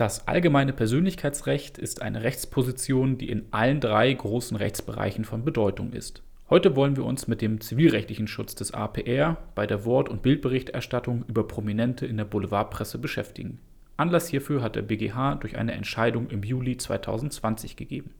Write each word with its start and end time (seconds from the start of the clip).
Das 0.00 0.26
allgemeine 0.26 0.72
Persönlichkeitsrecht 0.72 1.76
ist 1.76 2.00
eine 2.00 2.22
Rechtsposition, 2.22 3.18
die 3.18 3.28
in 3.28 3.44
allen 3.50 3.80
drei 3.80 4.10
großen 4.10 4.56
Rechtsbereichen 4.56 5.26
von 5.26 5.44
Bedeutung 5.44 5.92
ist. 5.92 6.22
Heute 6.48 6.74
wollen 6.74 6.96
wir 6.96 7.04
uns 7.04 7.28
mit 7.28 7.42
dem 7.42 7.60
zivilrechtlichen 7.60 8.26
Schutz 8.26 8.54
des 8.54 8.72
APR 8.72 9.36
bei 9.54 9.66
der 9.66 9.84
Wort- 9.84 10.08
und 10.08 10.22
Bildberichterstattung 10.22 11.26
über 11.28 11.46
Prominente 11.46 12.06
in 12.06 12.16
der 12.16 12.24
Boulevardpresse 12.24 12.96
beschäftigen. 12.96 13.60
Anlass 13.98 14.28
hierfür 14.28 14.62
hat 14.62 14.74
der 14.74 14.80
BGH 14.80 15.34
durch 15.34 15.58
eine 15.58 15.72
Entscheidung 15.72 16.30
im 16.30 16.44
Juli 16.44 16.78
2020 16.78 17.76
gegeben. 17.76 18.14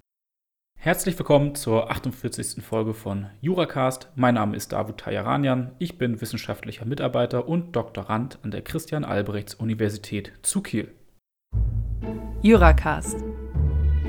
Herzlich 0.78 1.18
willkommen 1.18 1.54
zur 1.54 1.90
48. 1.90 2.62
Folge 2.62 2.92
von 2.92 3.28
Juracast. 3.40 4.10
Mein 4.16 4.34
Name 4.34 4.54
ist 4.54 4.72
Davut 4.72 4.98
Tajaranian. 4.98 5.70
Ich 5.78 5.96
bin 5.96 6.20
wissenschaftlicher 6.20 6.84
Mitarbeiter 6.84 7.48
und 7.48 7.74
Doktorand 7.74 8.38
an 8.42 8.50
der 8.50 8.60
Christian 8.60 9.06
Albrechts 9.06 9.54
Universität 9.54 10.32
zu 10.42 10.60
Kiel. 10.60 10.92
Juracast, 12.42 13.16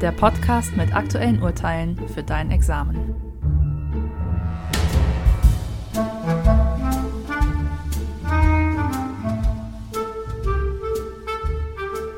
der 0.02 0.12
Podcast 0.12 0.76
mit 0.78 0.96
aktuellen 0.96 1.42
Urteilen 1.42 1.98
für 2.10 2.24
dein 2.24 2.52
Examen. 2.52 3.16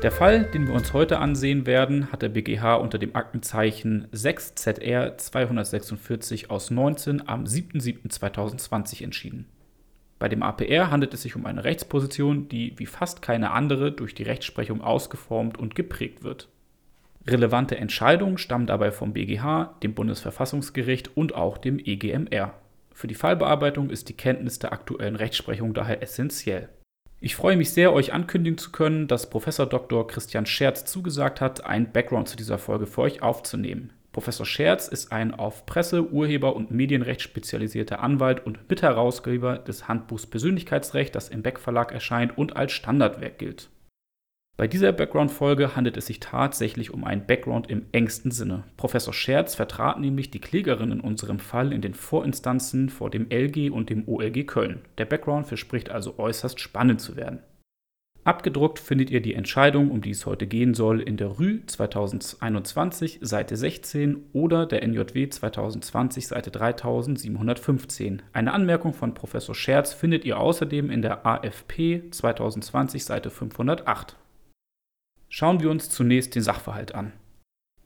Der 0.02 0.12
Fall, 0.12 0.44
den 0.44 0.66
wir 0.66 0.74
uns 0.74 0.92
heute 0.92 1.18
ansehen 1.18 1.64
werden, 1.64 2.12
hat 2.12 2.20
der 2.20 2.28
BGH 2.28 2.74
unter 2.74 2.98
dem 2.98 3.16
Aktenzeichen 3.16 4.06
6ZR 4.12 5.16
246 5.16 6.50
aus 6.50 6.70
19 6.70 7.26
am 7.26 7.44
7.7.2020 7.44 9.02
entschieden. 9.02 9.46
Bei 10.18 10.28
dem 10.28 10.42
APR 10.42 10.90
handelt 10.90 11.12
es 11.14 11.22
sich 11.22 11.36
um 11.36 11.46
eine 11.46 11.64
Rechtsposition, 11.64 12.48
die 12.48 12.78
wie 12.78 12.86
fast 12.86 13.22
keine 13.22 13.50
andere 13.50 13.92
durch 13.92 14.14
die 14.14 14.22
Rechtsprechung 14.22 14.80
ausgeformt 14.80 15.58
und 15.58 15.74
geprägt 15.74 16.22
wird. 16.22 16.48
Relevante 17.26 17.76
Entscheidungen 17.76 18.38
stammen 18.38 18.66
dabei 18.66 18.90
vom 18.90 19.12
BGH, 19.12 19.76
dem 19.82 19.94
Bundesverfassungsgericht 19.94 21.16
und 21.16 21.34
auch 21.34 21.58
dem 21.58 21.78
EGMR. 21.78 22.54
Für 22.92 23.06
die 23.06 23.14
Fallbearbeitung 23.14 23.90
ist 23.90 24.08
die 24.08 24.16
Kenntnis 24.16 24.58
der 24.58 24.72
aktuellen 24.72 25.16
Rechtsprechung 25.16 25.74
daher 25.74 26.02
essentiell. 26.02 26.68
Ich 27.20 27.34
freue 27.34 27.56
mich 27.56 27.70
sehr, 27.70 27.92
euch 27.92 28.12
ankündigen 28.12 28.58
zu 28.58 28.70
können, 28.70 29.08
dass 29.08 29.30
Professor 29.30 29.66
Dr. 29.66 30.06
Christian 30.06 30.44
Scherz 30.44 30.84
zugesagt 30.84 31.40
hat, 31.40 31.64
einen 31.64 31.90
Background 31.90 32.28
zu 32.28 32.36
dieser 32.36 32.58
Folge 32.58 32.86
für 32.86 33.00
euch 33.00 33.22
aufzunehmen. 33.22 33.92
Professor 34.14 34.46
Scherz 34.46 34.86
ist 34.86 35.10
ein 35.10 35.34
auf 35.34 35.66
Presse-, 35.66 36.12
Urheber- 36.12 36.54
und 36.54 36.70
Medienrecht 36.70 37.20
spezialisierter 37.20 37.98
Anwalt 37.98 38.46
und 38.46 38.70
Mitherausgeber 38.70 39.58
des 39.58 39.88
Handbuchs 39.88 40.24
Persönlichkeitsrecht, 40.26 41.16
das 41.16 41.28
im 41.28 41.42
Beck 41.42 41.58
Verlag 41.58 41.90
erscheint 41.90 42.38
und 42.38 42.56
als 42.56 42.70
Standardwerk 42.70 43.38
gilt. 43.38 43.70
Bei 44.56 44.68
dieser 44.68 44.92
Background-Folge 44.92 45.74
handelt 45.74 45.96
es 45.96 46.06
sich 46.06 46.20
tatsächlich 46.20 46.94
um 46.94 47.02
einen 47.02 47.26
Background 47.26 47.68
im 47.68 47.86
engsten 47.90 48.30
Sinne. 48.30 48.62
Professor 48.76 49.12
Scherz 49.12 49.56
vertrat 49.56 49.98
nämlich 49.98 50.30
die 50.30 50.40
Klägerin 50.40 50.92
in 50.92 51.00
unserem 51.00 51.40
Fall 51.40 51.72
in 51.72 51.80
den 51.80 51.94
Vorinstanzen 51.94 52.90
vor 52.90 53.10
dem 53.10 53.26
LG 53.30 53.72
und 53.72 53.90
dem 53.90 54.06
OLG 54.06 54.46
Köln. 54.46 54.82
Der 54.96 55.06
Background 55.06 55.48
verspricht 55.48 55.90
also 55.90 56.20
äußerst 56.20 56.60
spannend 56.60 57.00
zu 57.00 57.16
werden. 57.16 57.40
Abgedruckt 58.24 58.78
findet 58.78 59.10
ihr 59.10 59.20
die 59.20 59.34
Entscheidung, 59.34 59.90
um 59.90 60.00
die 60.00 60.12
es 60.12 60.24
heute 60.24 60.46
gehen 60.46 60.72
soll, 60.72 61.02
in 61.02 61.18
der 61.18 61.38
Rü 61.38 61.60
2021 61.66 63.18
Seite 63.20 63.54
16 63.54 64.24
oder 64.32 64.64
der 64.64 64.82
NJW 64.82 65.28
2020 65.28 66.26
Seite 66.28 66.50
3715. 66.50 68.22
Eine 68.32 68.54
Anmerkung 68.54 68.94
von 68.94 69.12
Professor 69.12 69.54
Scherz 69.54 69.92
findet 69.92 70.24
ihr 70.24 70.40
außerdem 70.40 70.90
in 70.90 71.02
der 71.02 71.26
AFP 71.26 72.04
2020 72.10 73.04
Seite 73.04 73.28
508. 73.28 74.16
Schauen 75.28 75.60
wir 75.60 75.70
uns 75.70 75.90
zunächst 75.90 76.34
den 76.34 76.42
Sachverhalt 76.42 76.94
an. 76.94 77.12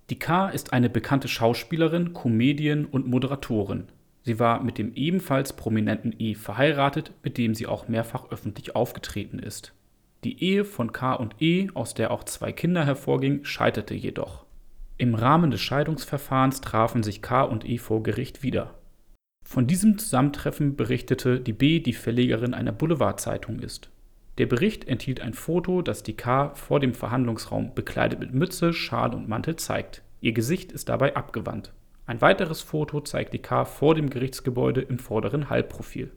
Die 0.09 0.20
K 0.20 0.50
ist 0.50 0.72
eine 0.72 0.89
bekannte 0.89 1.27
Schauspielerin, 1.27 2.12
Comedian 2.12 2.84
und 2.84 3.09
Moderatorin. 3.09 3.89
Sie 4.22 4.39
war 4.39 4.62
mit 4.62 4.78
dem 4.78 4.94
ebenfalls 4.94 5.53
prominenten 5.55 6.15
E 6.16 6.37
verheiratet, 6.37 7.10
mit 7.25 7.38
dem 7.38 7.56
sie 7.56 7.66
auch 7.66 7.88
mehrfach 7.88 8.31
öffentlich 8.31 8.76
aufgetreten 8.76 9.41
ist. 9.41 9.72
Die 10.25 10.43
Ehe 10.43 10.65
von 10.65 10.93
K 10.93 11.15
und 11.15 11.37
E, 11.41 11.69
aus 11.75 11.95
der 11.95 12.11
auch 12.11 12.25
zwei 12.25 12.51
Kinder 12.51 12.84
hervorgingen, 12.84 13.45
scheiterte 13.45 13.95
jedoch. 13.95 14.45
Im 14.97 15.15
Rahmen 15.15 15.53
des 15.53 15.61
Scheidungsverfahrens 15.61 16.61
trafen 16.61 17.05
sich 17.05 17.23
K 17.23 17.43
und 17.43 17.65
E 17.65 17.79
vor 17.79 18.03
Gericht 18.03 18.43
wieder. 18.43 18.75
Von 19.45 19.69
diesem 19.69 19.97
Zusammentreffen 19.97 20.75
berichtete 20.75 21.41
die 21.41 21.53
B, 21.53 21.79
die 21.79 21.93
Verlegerin 21.93 22.53
einer 22.53 22.73
Boulevardzeitung 22.73 23.61
ist. 23.61 23.91
Der 24.39 24.47
Bericht 24.47 24.89
enthielt 24.89 25.21
ein 25.21 25.34
Foto, 25.34 25.83
das 25.83 26.03
die 26.03 26.17
K 26.17 26.53
vor 26.55 26.81
dem 26.81 26.95
Verhandlungsraum 26.95 27.75
bekleidet 27.75 28.19
mit 28.19 28.35
Mütze, 28.35 28.73
Schal 28.73 29.15
und 29.15 29.29
Mantel 29.29 29.55
zeigt. 29.56 30.03
Ihr 30.21 30.33
Gesicht 30.33 30.73
ist 30.73 30.89
dabei 30.89 31.15
abgewandt. 31.15 31.73
Ein 32.06 32.21
weiteres 32.21 32.61
Foto 32.61 33.00
zeigt 33.00 33.35
die 33.35 33.39
K 33.39 33.65
vor 33.65 33.95
dem 33.95 34.11
Gerichtsgebäude 34.11 34.81
im 34.81 34.99
vorderen 34.99 35.49
Halbprofil. 35.49 36.11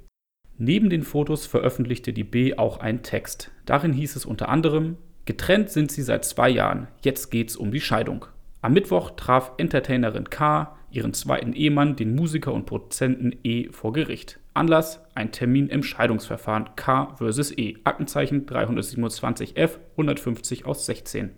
Neben 0.64 0.92
den 0.92 1.02
Fotos 1.02 1.48
veröffentlichte 1.48 2.14
die 2.14 2.24
B 2.24 2.56
auch 2.56 2.80
einen 2.80 3.02
Text. 3.02 3.50
Darin 3.66 3.94
hieß 3.94 4.16
es 4.16 4.28
unter 4.28 4.48
anderem: 4.48 4.98
Getrennt 5.26 5.72
sind 5.72 5.92
sie 5.92 6.04
seit 6.04 6.24
zwei 6.24 6.52
Jahren, 6.52 6.88
jetzt 7.04 7.32
geht's 7.32 7.56
um 7.56 7.72
die 7.72 7.82
Scheidung. 7.82 8.28
Am 8.62 8.74
Mittwoch 8.74 9.10
traf 9.18 9.54
Entertainerin 9.58 10.30
K 10.30 10.78
ihren 10.92 11.16
zweiten 11.16 11.54
Ehemann, 11.54 11.96
den 11.96 12.14
Musiker 12.14 12.54
und 12.54 12.68
Produzenten 12.68 13.36
E, 13.44 13.70
vor 13.72 13.92
Gericht. 13.92 14.40
Anlass: 14.54 15.02
ein 15.16 15.32
Termin 15.32 15.68
im 15.68 15.82
Scheidungsverfahren 15.82 16.70
K 16.76 17.16
vs. 17.16 17.58
E, 17.58 17.78
Aktenzeichen 17.84 18.46
327F 18.46 19.80
150 19.94 20.68
aus 20.68 20.86
16. 20.86 21.32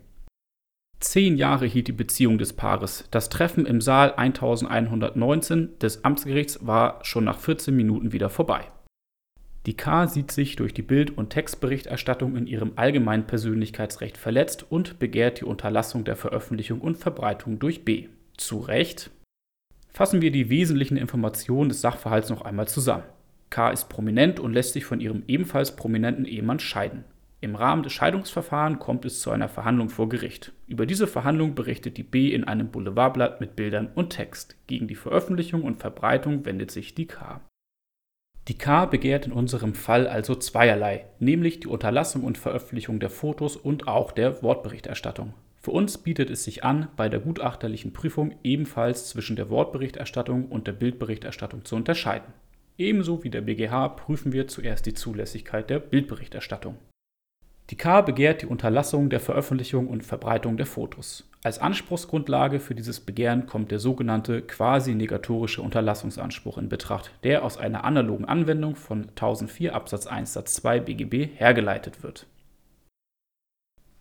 Zehn 0.99 1.37
Jahre 1.37 1.65
hielt 1.65 1.87
die 1.87 1.93
Beziehung 1.93 2.39
des 2.39 2.51
Paares. 2.51 3.07
Das 3.09 3.29
Treffen 3.29 3.65
im 3.67 3.79
Saal 3.79 4.15
1119 4.15 5.79
des 5.79 6.03
Amtsgerichts 6.03 6.67
war 6.67 6.99
schon 7.05 7.23
nach 7.23 7.39
14 7.39 7.73
Minuten 7.73 8.11
wieder 8.11 8.29
vorbei. 8.29 8.65
Die 9.65 9.77
K 9.77 10.07
sieht 10.07 10.31
sich 10.31 10.57
durch 10.57 10.73
die 10.73 10.81
Bild- 10.81 11.17
und 11.17 11.29
Textberichterstattung 11.29 12.35
in 12.35 12.47
ihrem 12.47 12.73
allgemeinen 12.75 13.25
Persönlichkeitsrecht 13.25 14.17
verletzt 14.17 14.65
und 14.69 14.99
begehrt 14.99 15.39
die 15.39 15.45
Unterlassung 15.45 16.03
der 16.03 16.17
Veröffentlichung 16.17 16.81
und 16.81 16.97
Verbreitung 16.97 17.59
durch 17.59 17.85
B. 17.85 18.09
Zu 18.35 18.59
Recht. 18.59 19.09
Fassen 19.89 20.21
wir 20.21 20.31
die 20.31 20.49
wesentlichen 20.49 20.97
Informationen 20.97 21.69
des 21.69 21.79
Sachverhalts 21.79 22.29
noch 22.29 22.41
einmal 22.41 22.67
zusammen. 22.67 23.03
K 23.51 23.69
ist 23.69 23.87
prominent 23.87 24.39
und 24.39 24.51
lässt 24.51 24.73
sich 24.73 24.83
von 24.83 24.99
ihrem 24.99 25.23
ebenfalls 25.27 25.75
prominenten 25.75 26.25
Ehemann 26.25 26.59
scheiden. 26.59 27.05
Im 27.39 27.55
Rahmen 27.55 27.83
des 27.83 27.93
Scheidungsverfahrens 27.93 28.79
kommt 28.79 29.05
es 29.05 29.21
zu 29.21 29.29
einer 29.31 29.49
Verhandlung 29.49 29.89
vor 29.89 30.09
Gericht. 30.09 30.51
Über 30.67 30.85
diese 30.85 31.07
Verhandlung 31.07 31.55
berichtet 31.55 31.97
die 31.97 32.03
B 32.03 32.33
in 32.33 32.45
einem 32.45 32.69
Boulevardblatt 32.69 33.39
mit 33.39 33.55
Bildern 33.55 33.89
und 33.95 34.09
Text. 34.09 34.57
Gegen 34.67 34.87
die 34.87 34.95
Veröffentlichung 34.95 35.61
und 35.61 35.79
Verbreitung 35.79 36.45
wendet 36.45 36.71
sich 36.71 36.95
die 36.95 37.05
K. 37.05 37.41
Die 38.49 38.57
K 38.57 38.85
begehrt 38.85 39.25
in 39.25 39.31
unserem 39.31 39.73
Fall 39.73 40.05
also 40.05 40.35
zweierlei, 40.35 41.05
nämlich 41.19 41.61
die 41.61 41.67
Unterlassung 41.67 42.25
und 42.25 42.37
Veröffentlichung 42.37 42.99
der 42.99 43.09
Fotos 43.09 43.55
und 43.55 43.87
auch 43.87 44.11
der 44.11 44.43
Wortberichterstattung. 44.43 45.33
Für 45.61 45.71
uns 45.71 45.97
bietet 45.97 46.29
es 46.29 46.43
sich 46.43 46.65
an, 46.65 46.89
bei 46.97 47.07
der 47.07 47.21
gutachterlichen 47.21 47.93
Prüfung 47.93 48.35
ebenfalls 48.43 49.07
zwischen 49.07 49.37
der 49.37 49.49
Wortberichterstattung 49.49 50.49
und 50.49 50.67
der 50.67 50.73
Bildberichterstattung 50.73 51.63
zu 51.63 51.77
unterscheiden. 51.77 52.33
Ebenso 52.77 53.23
wie 53.23 53.29
der 53.29 53.41
BGH 53.41 53.87
prüfen 53.89 54.33
wir 54.33 54.49
zuerst 54.49 54.85
die 54.87 54.93
Zulässigkeit 54.93 55.69
der 55.69 55.79
Bildberichterstattung. 55.79 56.75
Die 57.69 57.77
K 57.77 58.01
begehrt 58.01 58.41
die 58.41 58.45
Unterlassung 58.45 59.09
der 59.09 59.19
Veröffentlichung 59.19 59.87
und 59.87 60.03
Verbreitung 60.03 60.57
der 60.57 60.65
Fotos. 60.65 61.29
Als 61.43 61.59
Anspruchsgrundlage 61.59 62.59
für 62.59 62.75
dieses 62.75 62.99
Begehren 62.99 63.47
kommt 63.47 63.71
der 63.71 63.79
sogenannte 63.79 64.41
quasi-negatorische 64.41 65.61
Unterlassungsanspruch 65.61 66.57
in 66.57 66.69
Betracht, 66.69 67.11
der 67.23 67.43
aus 67.43 67.57
einer 67.57 67.83
analogen 67.83 68.25
Anwendung 68.25 68.75
von 68.75 69.09
1004 69.09 69.75
Absatz 69.75 70.07
1 70.07 70.33
Satz 70.33 70.53
2 70.55 70.81
BGB 70.81 71.29
hergeleitet 71.35 72.03
wird 72.03 72.27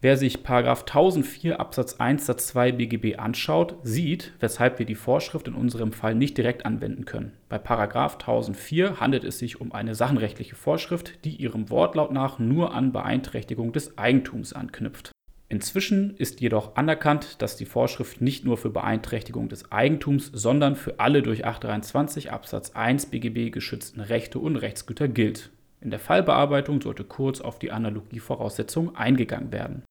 Wer 0.02 0.16
sich 0.16 0.44
1004 0.44 1.60
Absatz 1.60 1.94
1 2.00 2.26
Satz 2.26 2.48
2 2.48 2.72
BGB 2.72 3.20
anschaut, 3.20 3.76
sieht, 3.84 4.32
weshalb 4.40 4.80
wir 4.80 4.84
die 4.84 4.96
Vorschrift 4.96 5.46
in 5.46 5.54
unserem 5.54 5.92
Fall 5.92 6.16
nicht 6.16 6.36
direkt 6.36 6.66
anwenden 6.66 7.04
können. 7.04 7.34
Bei 7.48 7.58
1004 7.58 8.98
handelt 8.98 9.22
es 9.22 9.38
sich 9.38 9.60
um 9.60 9.70
eine 9.70 9.94
sachenrechtliche 9.94 10.56
Vorschrift, 10.56 11.24
die 11.24 11.36
ihrem 11.36 11.70
Wortlaut 11.70 12.10
nach 12.10 12.40
nur 12.40 12.74
an 12.74 12.90
Beeinträchtigung 12.90 13.72
des 13.72 13.96
Eigentums 13.96 14.52
anknüpft. 14.52 15.12
Inzwischen 15.48 16.16
ist 16.16 16.40
jedoch 16.40 16.74
anerkannt, 16.74 17.40
dass 17.40 17.56
die 17.56 17.66
Vorschrift 17.66 18.20
nicht 18.20 18.44
nur 18.44 18.56
für 18.56 18.70
Beeinträchtigung 18.70 19.48
des 19.48 19.70
Eigentums, 19.70 20.32
sondern 20.32 20.74
für 20.74 20.98
alle 20.98 21.22
durch 21.22 21.44
823 21.44 22.32
Absatz 22.32 22.72
1 22.72 23.06
BGB 23.06 23.52
geschützten 23.52 24.00
Rechte 24.00 24.40
und 24.40 24.56
Rechtsgüter 24.56 25.06
gilt. 25.06 25.50
In 25.80 25.90
der 25.90 26.00
Fallbearbeitung 26.00 26.80
sollte 26.80 27.04
kurz 27.04 27.40
auf 27.40 27.60
die 27.60 27.70
Analogievoraussetzung 27.70 28.96
eingegangen 28.96 29.52
werden. 29.52 29.84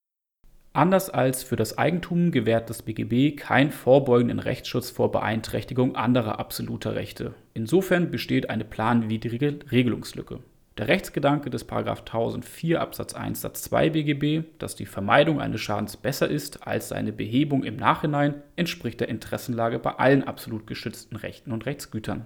Anders 0.73 1.09
als 1.09 1.43
für 1.43 1.57
das 1.57 1.77
Eigentum 1.77 2.31
gewährt 2.31 2.69
das 2.69 2.81
BGB 2.81 3.35
keinen 3.35 3.71
vorbeugenden 3.71 4.39
Rechtsschutz 4.39 4.89
vor 4.89 5.11
Beeinträchtigung 5.11 5.97
anderer 5.97 6.39
absoluter 6.39 6.95
Rechte. 6.95 7.33
Insofern 7.53 8.09
besteht 8.09 8.49
eine 8.49 8.63
planwidrige 8.63 9.59
Regelungslücke. 9.69 10.39
Der 10.77 10.87
Rechtsgedanke 10.87 11.49
des 11.49 11.67
1004 11.67 12.79
Absatz 12.79 13.13
1 13.13 13.41
Satz 13.41 13.63
2 13.63 13.89
BGB, 13.89 14.47
dass 14.59 14.77
die 14.77 14.85
Vermeidung 14.85 15.41
eines 15.41 15.59
Schadens 15.59 15.97
besser 15.97 16.29
ist 16.29 16.65
als 16.65 16.87
seine 16.87 17.11
Behebung 17.11 17.65
im 17.65 17.75
Nachhinein, 17.75 18.35
entspricht 18.55 19.01
der 19.01 19.09
Interessenlage 19.09 19.77
bei 19.77 19.91
allen 19.91 20.23
absolut 20.23 20.67
geschützten 20.67 21.17
Rechten 21.17 21.51
und 21.51 21.65
Rechtsgütern. 21.65 22.25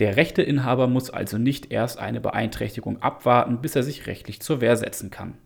Der 0.00 0.16
Rechteinhaber 0.16 0.88
muss 0.88 1.10
also 1.10 1.38
nicht 1.38 1.70
erst 1.70 2.00
eine 2.00 2.20
Beeinträchtigung 2.20 3.00
abwarten, 3.00 3.60
bis 3.60 3.76
er 3.76 3.84
sich 3.84 4.08
rechtlich 4.08 4.40
zur 4.40 4.60
Wehr 4.60 4.76
setzen 4.76 5.10
kann. 5.10 5.38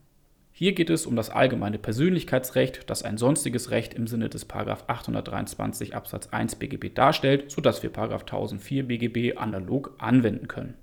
Hier 0.56 0.72
geht 0.72 0.88
es 0.88 1.04
um 1.04 1.16
das 1.16 1.30
allgemeine 1.30 1.80
Persönlichkeitsrecht, 1.80 2.88
das 2.88 3.02
ein 3.02 3.18
sonstiges 3.18 3.72
Recht 3.72 3.92
im 3.92 4.06
Sinne 4.06 4.28
des 4.28 4.48
823 4.48 5.96
Absatz 5.96 6.28
1 6.28 6.54
BGB 6.54 6.94
darstellt, 6.94 7.50
sodass 7.50 7.82
wir 7.82 7.90
1004 7.90 8.86
BGB 8.86 9.36
analog 9.36 9.96
anwenden 9.98 10.46
können. 10.46 10.74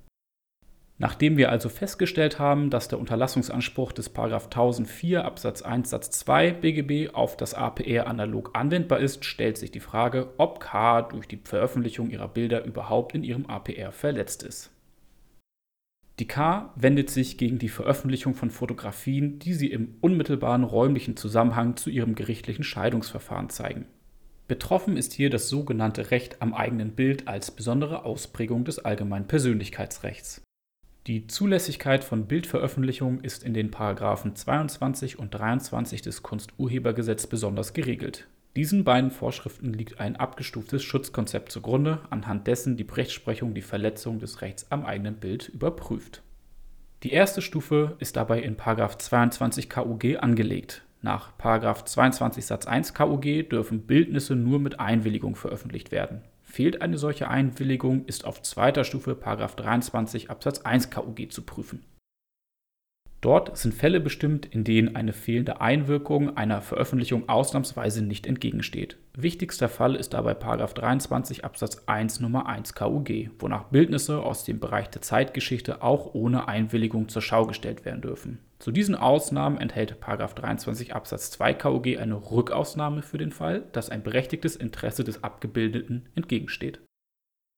Nachdem 0.98 1.38
wir 1.38 1.50
also 1.50 1.70
festgestellt 1.70 2.38
haben, 2.38 2.68
dass 2.68 2.88
der 2.88 2.98
Unterlassungsanspruch 2.98 3.92
des 3.92 4.14
1004 4.14 5.24
Absatz 5.24 5.62
1 5.62 5.88
Satz 5.88 6.10
2 6.10 6.52
BGB 6.52 7.14
auf 7.14 7.38
das 7.38 7.54
APR 7.54 8.06
analog 8.08 8.50
anwendbar 8.52 9.00
ist, 9.00 9.24
stellt 9.24 9.56
sich 9.56 9.70
die 9.70 9.80
Frage, 9.80 10.34
ob 10.36 10.60
K 10.60 11.00
durch 11.00 11.26
die 11.26 11.40
Veröffentlichung 11.42 12.10
ihrer 12.10 12.28
Bilder 12.28 12.62
überhaupt 12.66 13.14
in 13.14 13.24
ihrem 13.24 13.46
APR 13.46 13.90
verletzt 13.90 14.42
ist. 14.42 14.70
Die 16.22 16.28
K 16.28 16.72
wendet 16.76 17.10
sich 17.10 17.36
gegen 17.36 17.58
die 17.58 17.68
Veröffentlichung 17.68 18.36
von 18.36 18.48
Fotografien, 18.48 19.40
die 19.40 19.54
sie 19.54 19.72
im 19.72 19.96
unmittelbaren 20.00 20.62
räumlichen 20.62 21.16
Zusammenhang 21.16 21.76
zu 21.76 21.90
ihrem 21.90 22.14
gerichtlichen 22.14 22.62
Scheidungsverfahren 22.62 23.50
zeigen. 23.50 23.86
Betroffen 24.46 24.96
ist 24.96 25.12
hier 25.14 25.30
das 25.30 25.48
sogenannte 25.48 26.12
Recht 26.12 26.40
am 26.40 26.54
eigenen 26.54 26.92
Bild 26.92 27.26
als 27.26 27.50
besondere 27.50 28.04
Ausprägung 28.04 28.64
des 28.64 28.78
allgemeinen 28.78 29.26
Persönlichkeitsrechts. 29.26 30.42
Die 31.08 31.26
Zulässigkeit 31.26 32.04
von 32.04 32.28
Bildveröffentlichungen 32.28 33.24
ist 33.24 33.42
in 33.42 33.52
den 33.52 33.72
Paragraphen 33.72 34.36
22 34.36 35.18
und 35.18 35.34
23 35.34 36.02
des 36.02 36.22
Kunsturhebergesetz 36.22 37.26
besonders 37.26 37.72
geregelt. 37.72 38.28
Diesen 38.54 38.84
beiden 38.84 39.10
Vorschriften 39.10 39.72
liegt 39.72 39.98
ein 39.98 40.16
abgestuftes 40.16 40.82
Schutzkonzept 40.82 41.50
zugrunde, 41.50 42.00
anhand 42.10 42.46
dessen 42.46 42.76
die 42.76 42.86
Rechtsprechung 42.86 43.54
die 43.54 43.62
Verletzung 43.62 44.18
des 44.18 44.42
Rechts 44.42 44.70
am 44.70 44.84
eigenen 44.84 45.16
Bild 45.16 45.48
überprüft. 45.48 46.22
Die 47.02 47.12
erste 47.12 47.40
Stufe 47.40 47.96
ist 47.98 48.16
dabei 48.16 48.42
in 48.42 48.56
22 48.58 49.70
KUG 49.70 50.18
angelegt. 50.20 50.84
Nach 51.00 51.32
22 51.86 52.44
Satz 52.44 52.66
1 52.66 52.92
KUG 52.92 53.48
dürfen 53.48 53.86
Bildnisse 53.86 54.36
nur 54.36 54.60
mit 54.60 54.78
Einwilligung 54.78 55.34
veröffentlicht 55.34 55.90
werden. 55.90 56.20
Fehlt 56.42 56.82
eine 56.82 56.98
solche 56.98 57.28
Einwilligung, 57.28 58.04
ist 58.04 58.26
auf 58.26 58.42
zweiter 58.42 58.84
Stufe 58.84 59.14
23 59.56 60.30
Absatz 60.30 60.60
1 60.60 60.90
KUG 60.90 61.32
zu 61.32 61.42
prüfen. 61.42 61.82
Dort 63.22 63.56
sind 63.56 63.72
Fälle 63.72 64.00
bestimmt, 64.00 64.46
in 64.46 64.64
denen 64.64 64.96
eine 64.96 65.12
fehlende 65.12 65.60
Einwirkung 65.60 66.36
einer 66.36 66.60
Veröffentlichung 66.60 67.28
ausnahmsweise 67.28 68.02
nicht 68.04 68.26
entgegensteht. 68.26 68.98
Wichtigster 69.16 69.68
Fall 69.68 69.94
ist 69.94 70.12
dabei 70.12 70.34
23 70.34 71.44
Absatz 71.44 71.84
1 71.86 72.18
Nummer 72.18 72.46
1 72.46 72.74
KUG, 72.74 73.30
wonach 73.38 73.66
Bildnisse 73.66 74.20
aus 74.20 74.42
dem 74.42 74.58
Bereich 74.58 74.90
der 74.90 75.02
Zeitgeschichte 75.02 75.82
auch 75.82 76.14
ohne 76.14 76.48
Einwilligung 76.48 77.08
zur 77.08 77.22
Schau 77.22 77.46
gestellt 77.46 77.84
werden 77.84 78.00
dürfen. 78.00 78.40
Zu 78.58 78.72
diesen 78.72 78.96
Ausnahmen 78.96 79.58
enthält 79.58 79.98
23 80.00 80.92
Absatz 80.92 81.30
2 81.30 81.54
KUG 81.54 81.98
eine 81.98 82.16
Rückausnahme 82.16 83.02
für 83.02 83.18
den 83.18 83.30
Fall, 83.30 83.62
dass 83.70 83.88
ein 83.88 84.02
berechtigtes 84.02 84.56
Interesse 84.56 85.04
des 85.04 85.22
Abgebildeten 85.22 86.08
entgegensteht. 86.16 86.80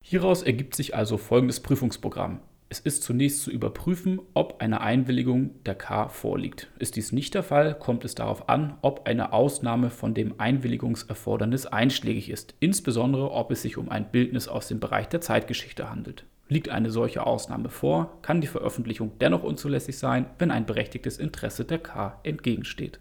Hieraus 0.05 0.43
ergibt 0.43 0.75
sich 0.75 0.95
also 0.95 1.17
folgendes 1.17 1.61
Prüfungsprogramm. 1.61 2.41
Es 2.75 2.81
ist 2.81 3.05
zunächst 3.05 3.45
zu 3.45 3.53
überprüfen, 3.53 4.21
ob 4.35 4.61
eine 4.61 4.81
Einwilligung 4.81 5.63
der 5.63 5.77
K 5.77 6.09
vorliegt. 6.09 6.73
Ist 6.81 6.97
dies 6.97 7.13
nicht 7.13 7.33
der 7.35 7.45
Fall, 7.45 7.79
kommt 7.79 8.05
es 8.05 8.17
darauf 8.17 8.49
an, 8.49 8.77
ob 8.83 9.07
eine 9.07 9.33
Ausnahme 9.33 9.91
von 9.91 10.13
dem 10.13 10.41
Einwilligungserfordernis 10.41 11.67
einschlägig 11.67 12.31
ist, 12.31 12.57
insbesondere 12.59 13.31
ob 13.31 13.53
es 13.53 13.63
sich 13.63 13.77
um 13.77 13.91
ein 13.91 14.11
Bildnis 14.11 14.49
aus 14.49 14.67
dem 14.67 14.81
Bereich 14.81 15.07
der 15.09 15.21
Zeitgeschichte 15.21 15.89
handelt. 15.89 16.27
Liegt 16.49 16.69
eine 16.69 16.91
solche 16.91 17.25
Ausnahme 17.25 17.69
vor, 17.69 18.19
kann 18.23 18.41
die 18.41 18.49
Veröffentlichung 18.49 19.13
dennoch 19.21 19.45
unzulässig 19.45 19.97
sein, 19.97 20.27
wenn 20.41 20.51
ein 20.51 20.67
berechtigtes 20.67 21.19
Interesse 21.19 21.65
der 21.65 21.79
K 21.79 22.19
entgegensteht. 22.25 22.99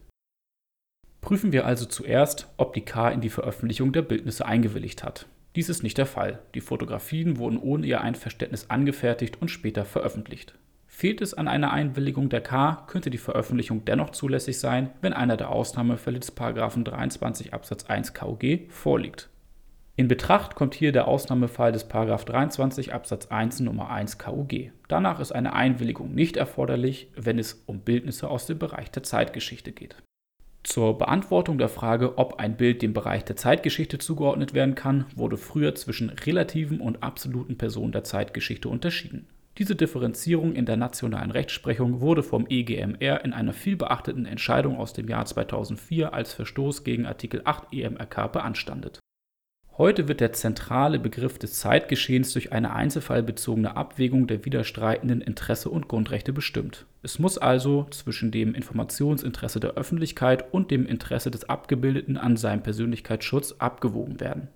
Prüfen 1.21 1.51
wir 1.51 1.65
also 1.65 1.87
zuerst, 1.87 2.47
ob 2.57 2.75
die 2.75 2.85
K 2.85 3.09
in 3.09 3.21
die 3.21 3.31
Veröffentlichung 3.31 3.91
der 3.91 4.03
Bildnisse 4.03 4.45
eingewilligt 4.45 5.03
hat. 5.03 5.25
Dies 5.55 5.69
ist 5.69 5.83
nicht 5.83 5.97
der 5.97 6.07
Fall. 6.07 6.39
Die 6.55 6.61
Fotografien 6.61 7.37
wurden 7.37 7.57
ohne 7.57 7.85
ihr 7.85 8.01
Einverständnis 8.01 8.69
angefertigt 8.69 9.39
und 9.41 9.49
später 9.49 9.85
veröffentlicht. 9.85 10.55
Fehlt 10.87 11.21
es 11.21 11.33
an 11.33 11.47
einer 11.47 11.71
Einwilligung 11.71 12.29
der 12.29 12.41
K, 12.41 12.85
könnte 12.87 13.09
die 13.09 13.17
Veröffentlichung 13.17 13.83
dennoch 13.85 14.11
zulässig 14.11 14.59
sein, 14.59 14.91
wenn 15.01 15.13
einer 15.13 15.37
der 15.37 15.49
Ausnahmefälle 15.49 16.19
des 16.19 16.33
23 16.35 17.53
Absatz 17.53 17.85
1 17.85 18.13
KUG 18.13 18.69
vorliegt. 18.69 19.29
In 19.95 20.07
Betracht 20.07 20.55
kommt 20.55 20.73
hier 20.73 20.91
der 20.91 21.07
Ausnahmefall 21.07 21.71
des 21.71 21.87
23 21.87 22.93
Absatz 22.93 23.27
1 23.27 23.59
Nummer 23.59 23.91
1 23.91 24.17
KUG. 24.17 24.71
Danach 24.87 25.19
ist 25.19 25.31
eine 25.31 25.53
Einwilligung 25.53 26.15
nicht 26.15 26.35
erforderlich, 26.35 27.11
wenn 27.15 27.37
es 27.37 27.63
um 27.67 27.81
Bildnisse 27.81 28.27
aus 28.27 28.47
dem 28.47 28.57
Bereich 28.57 28.89
der 28.89 29.03
Zeitgeschichte 29.03 29.71
geht. 29.71 29.95
Zur 30.63 30.97
Beantwortung 30.97 31.57
der 31.57 31.67
Frage, 31.67 32.17
ob 32.17 32.39
ein 32.39 32.55
Bild 32.55 32.81
dem 32.81 32.93
Bereich 32.93 33.25
der 33.25 33.35
Zeitgeschichte 33.35 33.97
zugeordnet 33.97 34.53
werden 34.53 34.75
kann, 34.75 35.05
wurde 35.13 35.35
früher 35.37 35.75
zwischen 35.75 36.09
relativen 36.09 36.79
und 36.79 37.03
absoluten 37.03 37.57
Personen 37.57 37.91
der 37.91 38.05
Zeitgeschichte 38.05 38.69
unterschieden. 38.69 39.27
Diese 39.57 39.75
Differenzierung 39.75 40.55
in 40.55 40.65
der 40.65 40.77
nationalen 40.77 41.29
Rechtsprechung 41.29 41.99
wurde 41.99 42.23
vom 42.23 42.47
EGMR 42.49 43.23
in 43.23 43.33
einer 43.33 43.53
vielbeachteten 43.53 44.25
Entscheidung 44.25 44.77
aus 44.77 44.93
dem 44.93 45.07
Jahr 45.09 45.25
2004 45.25 46.13
als 46.13 46.33
Verstoß 46.33 46.83
gegen 46.83 47.05
Artikel 47.05 47.41
8 47.43 47.71
EMRK 47.71 48.31
beanstandet 48.31 49.02
Heute 49.75 50.07
wird 50.07 50.19
der 50.19 50.33
zentrale 50.33 50.99
Begriff 50.99 51.39
des 51.39 51.53
Zeitgeschehens 51.53 52.31
durch 52.33 52.51
eine 52.51 52.75
einzelfallbezogene 52.75 53.75
Abwägung 53.75 54.27
der 54.27 54.45
widerstreitenden 54.45 55.19
Interesse 55.19 55.71
und 55.71 55.87
Grundrechte 55.87 56.31
bestimmt. 56.31 56.85
Es 57.01 57.17
muss 57.17 57.39
also 57.39 57.87
zwischen 57.89 58.29
dem 58.29 58.53
Informationsinteresse 58.53 59.59
der 59.59 59.71
Öffentlichkeit 59.71 60.53
und 60.53 60.69
dem 60.69 60.85
Interesse 60.85 61.31
des 61.31 61.49
Abgebildeten 61.49 62.17
an 62.17 62.37
seinem 62.37 62.61
Persönlichkeitsschutz 62.61 63.55
abgewogen 63.57 64.19
werden. 64.19 64.49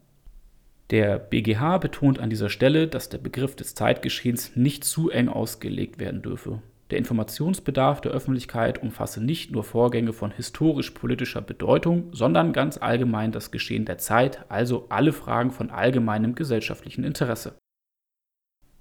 Der 0.91 1.17
BGH 1.17 1.79
betont 1.79 2.19
an 2.19 2.29
dieser 2.29 2.49
Stelle, 2.49 2.87
dass 2.87 3.09
der 3.09 3.17
Begriff 3.17 3.55
des 3.55 3.73
Zeitgeschehens 3.73 4.55
nicht 4.55 4.83
zu 4.83 5.09
eng 5.09 5.29
ausgelegt 5.29 5.99
werden 5.99 6.21
dürfe. 6.21 6.61
Der 6.89 6.97
Informationsbedarf 6.97 7.99
der 7.99 8.13
Öffentlichkeit 8.13 8.81
umfasse 8.81 9.21
nicht 9.21 9.51
nur 9.51 9.65
Vorgänge 9.65 10.13
von 10.13 10.31
historisch-politischer 10.31 11.41
Bedeutung, 11.41 12.09
sondern 12.13 12.53
ganz 12.53 12.77
allgemein 12.77 13.33
das 13.33 13.51
Geschehen 13.51 13.83
der 13.83 13.97
Zeit, 13.97 14.45
also 14.49 14.85
alle 14.89 15.11
Fragen 15.11 15.51
von 15.51 15.69
allgemeinem 15.69 16.33
gesellschaftlichen 16.33 17.03
Interesse. 17.03 17.55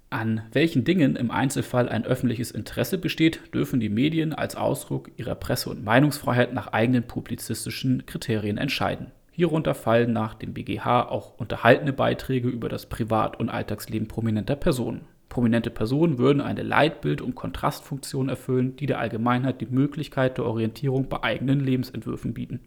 An 0.08 0.42
welchen 0.52 0.84
Dingen 0.84 1.16
im 1.16 1.32
Einzelfall 1.32 1.88
ein 1.88 2.04
öffentliches 2.04 2.52
Interesse 2.52 2.96
besteht, 2.96 3.52
dürfen 3.52 3.80
die 3.80 3.88
Medien 3.88 4.32
als 4.32 4.54
Ausdruck 4.54 5.10
ihrer 5.16 5.34
Presse- 5.34 5.70
und 5.70 5.82
Meinungsfreiheit 5.82 6.54
nach 6.54 6.68
eigenen 6.68 7.02
publizistischen 7.02 8.06
Kriterien 8.06 8.56
entscheiden. 8.56 9.10
Hierunter 9.32 9.74
fallen 9.74 10.12
nach 10.12 10.34
dem 10.34 10.54
BGH 10.54 11.08
auch 11.08 11.36
unterhaltene 11.38 11.92
Beiträge 11.92 12.48
über 12.48 12.68
das 12.68 12.86
Privat- 12.86 13.38
und 13.38 13.50
Alltagsleben 13.50 14.06
prominenter 14.06 14.54
Personen. 14.54 15.06
Prominente 15.28 15.70
Personen 15.70 16.18
würden 16.18 16.40
eine 16.40 16.62
Leitbild- 16.62 17.20
und 17.20 17.34
Kontrastfunktion 17.34 18.28
erfüllen, 18.28 18.76
die 18.76 18.86
der 18.86 19.00
Allgemeinheit 19.00 19.60
die 19.60 19.66
Möglichkeit 19.66 20.38
der 20.38 20.46
Orientierung 20.46 21.08
bei 21.08 21.22
eigenen 21.22 21.60
Lebensentwürfen 21.60 22.32
bieten. 22.32 22.60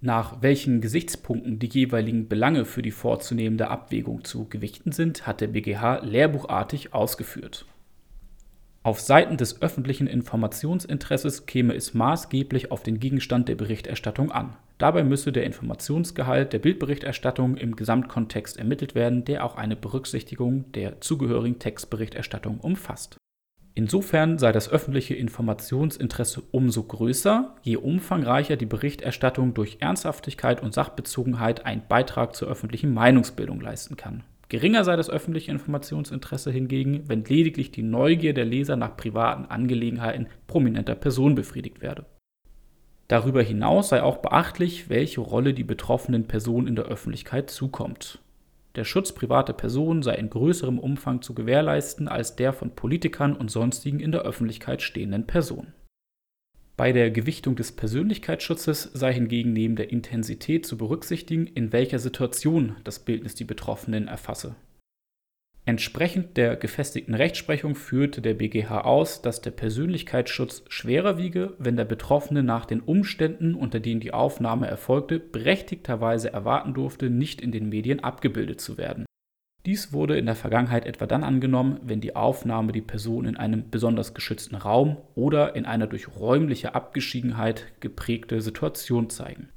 Nach 0.00 0.42
welchen 0.42 0.80
Gesichtspunkten 0.80 1.58
die 1.58 1.68
jeweiligen 1.68 2.28
Belange 2.28 2.66
für 2.66 2.82
die 2.82 2.90
vorzunehmende 2.90 3.68
Abwägung 3.68 4.24
zu 4.24 4.48
gewichten 4.48 4.92
sind, 4.92 5.26
hat 5.26 5.40
der 5.40 5.48
BGH 5.48 6.00
lehrbuchartig 6.04 6.92
ausgeführt. 6.92 7.64
Auf 8.84 9.00
Seiten 9.00 9.38
des 9.38 9.62
öffentlichen 9.62 10.06
Informationsinteresses 10.06 11.46
käme 11.46 11.74
es 11.74 11.94
maßgeblich 11.94 12.70
auf 12.70 12.82
den 12.82 13.00
Gegenstand 13.00 13.48
der 13.48 13.54
Berichterstattung 13.54 14.30
an. 14.30 14.56
Dabei 14.76 15.04
müsse 15.04 15.32
der 15.32 15.44
Informationsgehalt 15.44 16.52
der 16.52 16.58
Bildberichterstattung 16.58 17.56
im 17.56 17.76
Gesamtkontext 17.76 18.58
ermittelt 18.58 18.94
werden, 18.94 19.24
der 19.24 19.46
auch 19.46 19.56
eine 19.56 19.74
Berücksichtigung 19.74 20.70
der 20.72 21.00
zugehörigen 21.00 21.58
Textberichterstattung 21.58 22.60
umfasst. 22.60 23.16
Insofern 23.74 24.36
sei 24.36 24.52
das 24.52 24.68
öffentliche 24.68 25.14
Informationsinteresse 25.14 26.42
umso 26.50 26.82
größer, 26.82 27.56
je 27.62 27.76
umfangreicher 27.76 28.56
die 28.56 28.66
Berichterstattung 28.66 29.54
durch 29.54 29.78
Ernsthaftigkeit 29.80 30.62
und 30.62 30.74
Sachbezogenheit 30.74 31.64
einen 31.64 31.88
Beitrag 31.88 32.36
zur 32.36 32.48
öffentlichen 32.48 32.92
Meinungsbildung 32.92 33.62
leisten 33.62 33.96
kann. 33.96 34.24
Geringer 34.54 34.84
sei 34.84 34.94
das 34.94 35.10
öffentliche 35.10 35.50
Informationsinteresse 35.50 36.52
hingegen, 36.52 37.08
wenn 37.08 37.24
lediglich 37.24 37.72
die 37.72 37.82
Neugier 37.82 38.34
der 38.34 38.44
Leser 38.44 38.76
nach 38.76 38.96
privaten 38.96 39.46
Angelegenheiten 39.46 40.28
prominenter 40.46 40.94
Personen 40.94 41.34
befriedigt 41.34 41.82
werde. 41.82 42.06
Darüber 43.08 43.42
hinaus 43.42 43.88
sei 43.88 44.00
auch 44.00 44.18
beachtlich, 44.18 44.88
welche 44.88 45.22
Rolle 45.22 45.54
die 45.54 45.64
betroffenen 45.64 46.28
Personen 46.28 46.68
in 46.68 46.76
der 46.76 46.84
Öffentlichkeit 46.84 47.50
zukommt. 47.50 48.20
Der 48.76 48.84
Schutz 48.84 49.10
privater 49.10 49.54
Personen 49.54 50.04
sei 50.04 50.14
in 50.14 50.30
größerem 50.30 50.78
Umfang 50.78 51.20
zu 51.20 51.34
gewährleisten 51.34 52.06
als 52.06 52.36
der 52.36 52.52
von 52.52 52.76
Politikern 52.76 53.34
und 53.34 53.50
sonstigen 53.50 53.98
in 53.98 54.12
der 54.12 54.22
Öffentlichkeit 54.22 54.82
stehenden 54.82 55.26
Personen. 55.26 55.74
Bei 56.76 56.92
der 56.92 57.12
Gewichtung 57.12 57.54
des 57.54 57.70
Persönlichkeitsschutzes 57.70 58.90
sei 58.94 59.12
hingegen 59.12 59.52
neben 59.52 59.76
der 59.76 59.92
Intensität 59.92 60.66
zu 60.66 60.76
berücksichtigen, 60.76 61.46
in 61.46 61.72
welcher 61.72 62.00
Situation 62.00 62.74
das 62.82 62.98
Bildnis 62.98 63.36
die 63.36 63.44
Betroffenen 63.44 64.08
erfasse. 64.08 64.56
Entsprechend 65.66 66.36
der 66.36 66.56
gefestigten 66.56 67.14
Rechtsprechung 67.14 67.74
führte 67.74 68.20
der 68.20 68.34
BGH 68.34 68.82
aus, 68.82 69.22
dass 69.22 69.40
der 69.40 69.52
Persönlichkeitsschutz 69.52 70.64
schwerer 70.68 71.16
wiege, 71.16 71.54
wenn 71.58 71.76
der 71.76 71.86
Betroffene 71.86 72.42
nach 72.42 72.66
den 72.66 72.80
Umständen, 72.80 73.54
unter 73.54 73.80
denen 73.80 74.00
die 74.00 74.12
Aufnahme 74.12 74.66
erfolgte, 74.66 75.20
berechtigterweise 75.20 76.32
erwarten 76.32 76.74
durfte, 76.74 77.08
nicht 77.08 77.40
in 77.40 77.52
den 77.52 77.70
Medien 77.70 78.00
abgebildet 78.00 78.60
zu 78.60 78.76
werden. 78.76 79.06
Dies 79.66 79.92
wurde 79.92 80.18
in 80.18 80.26
der 80.26 80.34
Vergangenheit 80.34 80.84
etwa 80.84 81.06
dann 81.06 81.24
angenommen, 81.24 81.80
wenn 81.82 82.00
die 82.00 82.16
Aufnahme 82.16 82.72
die 82.72 82.82
Person 82.82 83.24
in 83.24 83.36
einem 83.36 83.70
besonders 83.70 84.12
geschützten 84.12 84.56
Raum 84.56 84.98
oder 85.14 85.56
in 85.56 85.64
einer 85.64 85.86
durch 85.86 86.08
räumliche 86.16 86.74
Abgeschiedenheit 86.74 87.66
geprägte 87.80 88.40
Situation 88.40 89.08
zeigen 89.08 89.48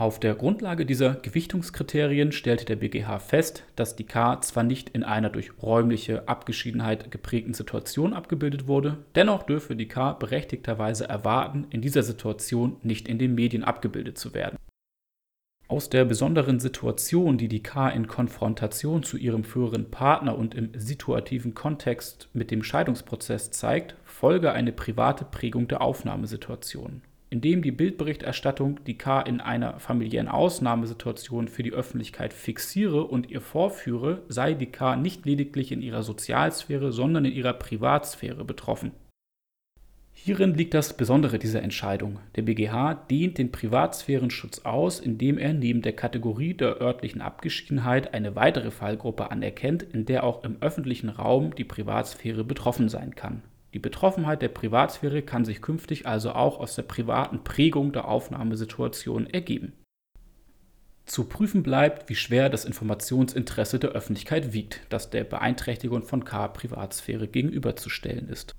auf 0.00 0.18
der 0.18 0.34
Grundlage 0.34 0.86
dieser 0.86 1.16
Gewichtungskriterien 1.16 2.32
stellte 2.32 2.64
der 2.64 2.76
BGH 2.76 3.18
fest, 3.18 3.64
dass 3.76 3.96
die 3.96 4.04
K 4.04 4.40
zwar 4.40 4.62
nicht 4.62 4.88
in 4.88 5.04
einer 5.04 5.28
durch 5.28 5.50
räumliche 5.62 6.26
Abgeschiedenheit 6.26 7.10
geprägten 7.10 7.52
Situation 7.52 8.14
abgebildet 8.14 8.66
wurde, 8.66 8.96
dennoch 9.14 9.42
dürfe 9.42 9.76
die 9.76 9.88
K 9.88 10.14
berechtigterweise 10.14 11.06
erwarten, 11.06 11.66
in 11.68 11.82
dieser 11.82 12.02
Situation 12.02 12.76
nicht 12.82 13.08
in 13.08 13.18
den 13.18 13.34
Medien 13.34 13.62
abgebildet 13.62 14.16
zu 14.16 14.32
werden. 14.32 14.56
Aus 15.70 15.88
der 15.88 16.04
besonderen 16.04 16.58
Situation, 16.58 17.38
die 17.38 17.46
die 17.46 17.62
K 17.62 17.90
in 17.90 18.08
Konfrontation 18.08 19.04
zu 19.04 19.16
ihrem 19.16 19.44
früheren 19.44 19.88
Partner 19.88 20.36
und 20.36 20.52
im 20.52 20.70
situativen 20.74 21.54
Kontext 21.54 22.28
mit 22.32 22.50
dem 22.50 22.64
Scheidungsprozess 22.64 23.52
zeigt, 23.52 23.94
folge 24.04 24.50
eine 24.50 24.72
private 24.72 25.24
Prägung 25.24 25.68
der 25.68 25.80
Aufnahmesituation 25.80 27.02
indem 27.32 27.62
die 27.62 27.70
Bildberichterstattung 27.70 28.80
die 28.84 28.98
K 28.98 29.20
in 29.20 29.40
einer 29.40 29.78
familiären 29.78 30.26
Ausnahmesituation 30.26 31.46
für 31.46 31.62
die 31.62 31.72
Öffentlichkeit 31.72 32.32
fixiere 32.32 33.04
und 33.04 33.30
ihr 33.30 33.40
vorführe, 33.40 34.22
sei 34.28 34.54
die 34.54 34.66
K 34.66 34.96
nicht 34.96 35.24
lediglich 35.24 35.70
in 35.70 35.80
ihrer 35.80 36.02
Sozialsphäre, 36.02 36.90
sondern 36.90 37.24
in 37.26 37.32
ihrer 37.32 37.52
Privatsphäre 37.52 38.44
betroffen. 38.44 38.90
Hierin 40.12 40.54
liegt 40.54 40.74
das 40.74 40.96
Besondere 40.96 41.38
dieser 41.38 41.62
Entscheidung. 41.62 42.18
Der 42.36 42.42
BGH 42.42 42.94
dehnt 43.10 43.38
den 43.38 43.50
Privatsphärenschutz 43.50 44.60
aus, 44.60 45.00
indem 45.00 45.38
er 45.38 45.54
neben 45.54 45.80
der 45.80 45.94
Kategorie 45.94 46.52
der 46.52 46.80
örtlichen 46.80 47.22
Abgeschiedenheit 47.22 48.12
eine 48.12 48.36
weitere 48.36 48.70
Fallgruppe 48.70 49.30
anerkennt, 49.30 49.82
in 49.82 50.04
der 50.04 50.24
auch 50.24 50.44
im 50.44 50.58
öffentlichen 50.60 51.08
Raum 51.08 51.54
die 51.54 51.64
Privatsphäre 51.64 52.44
betroffen 52.44 52.88
sein 52.90 53.14
kann. 53.14 53.42
Die 53.72 53.78
Betroffenheit 53.78 54.42
der 54.42 54.48
Privatsphäre 54.48 55.22
kann 55.22 55.44
sich 55.44 55.62
künftig 55.62 56.06
also 56.06 56.32
auch 56.32 56.58
aus 56.58 56.74
der 56.74 56.82
privaten 56.82 57.42
Prägung 57.44 57.92
der 57.92 58.08
Aufnahmesituation 58.08 59.26
ergeben. 59.26 59.72
Zu 61.06 61.24
prüfen 61.24 61.62
bleibt, 61.62 62.08
wie 62.08 62.14
schwer 62.14 62.50
das 62.50 62.64
Informationsinteresse 62.64 63.78
der 63.78 63.90
Öffentlichkeit 63.90 64.52
wiegt, 64.52 64.80
das 64.90 65.10
der 65.10 65.24
Beeinträchtigung 65.24 66.02
von 66.02 66.24
K 66.24 66.48
Privatsphäre 66.48 67.26
gegenüberzustellen 67.26 68.28
ist. 68.28 68.54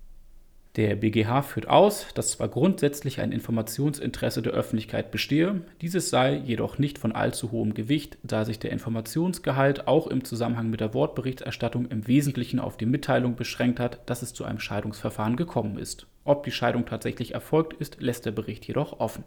Der 0.77 0.95
BGH 0.95 1.41
führt 1.41 1.67
aus, 1.67 2.07
dass 2.13 2.31
zwar 2.31 2.47
grundsätzlich 2.47 3.19
ein 3.19 3.33
Informationsinteresse 3.33 4.41
der 4.41 4.53
Öffentlichkeit 4.53 5.11
bestehe, 5.11 5.65
dieses 5.81 6.09
sei 6.09 6.35
jedoch 6.35 6.77
nicht 6.77 6.97
von 6.97 7.11
allzu 7.11 7.51
hohem 7.51 7.73
Gewicht, 7.73 8.17
da 8.23 8.45
sich 8.45 8.57
der 8.57 8.71
Informationsgehalt 8.71 9.87
auch 9.87 10.07
im 10.07 10.23
Zusammenhang 10.23 10.69
mit 10.69 10.79
der 10.79 10.93
Wortberichterstattung 10.93 11.87
im 11.87 12.07
Wesentlichen 12.07 12.61
auf 12.61 12.77
die 12.77 12.85
Mitteilung 12.85 13.35
beschränkt 13.35 13.81
hat, 13.81 13.99
dass 14.09 14.21
es 14.21 14.33
zu 14.33 14.45
einem 14.45 14.59
Scheidungsverfahren 14.59 15.35
gekommen 15.35 15.77
ist. 15.77 16.07
Ob 16.23 16.45
die 16.45 16.51
Scheidung 16.51 16.85
tatsächlich 16.85 17.33
erfolgt 17.33 17.73
ist, 17.73 18.01
lässt 18.01 18.25
der 18.25 18.31
Bericht 18.31 18.65
jedoch 18.65 19.01
offen. 19.01 19.25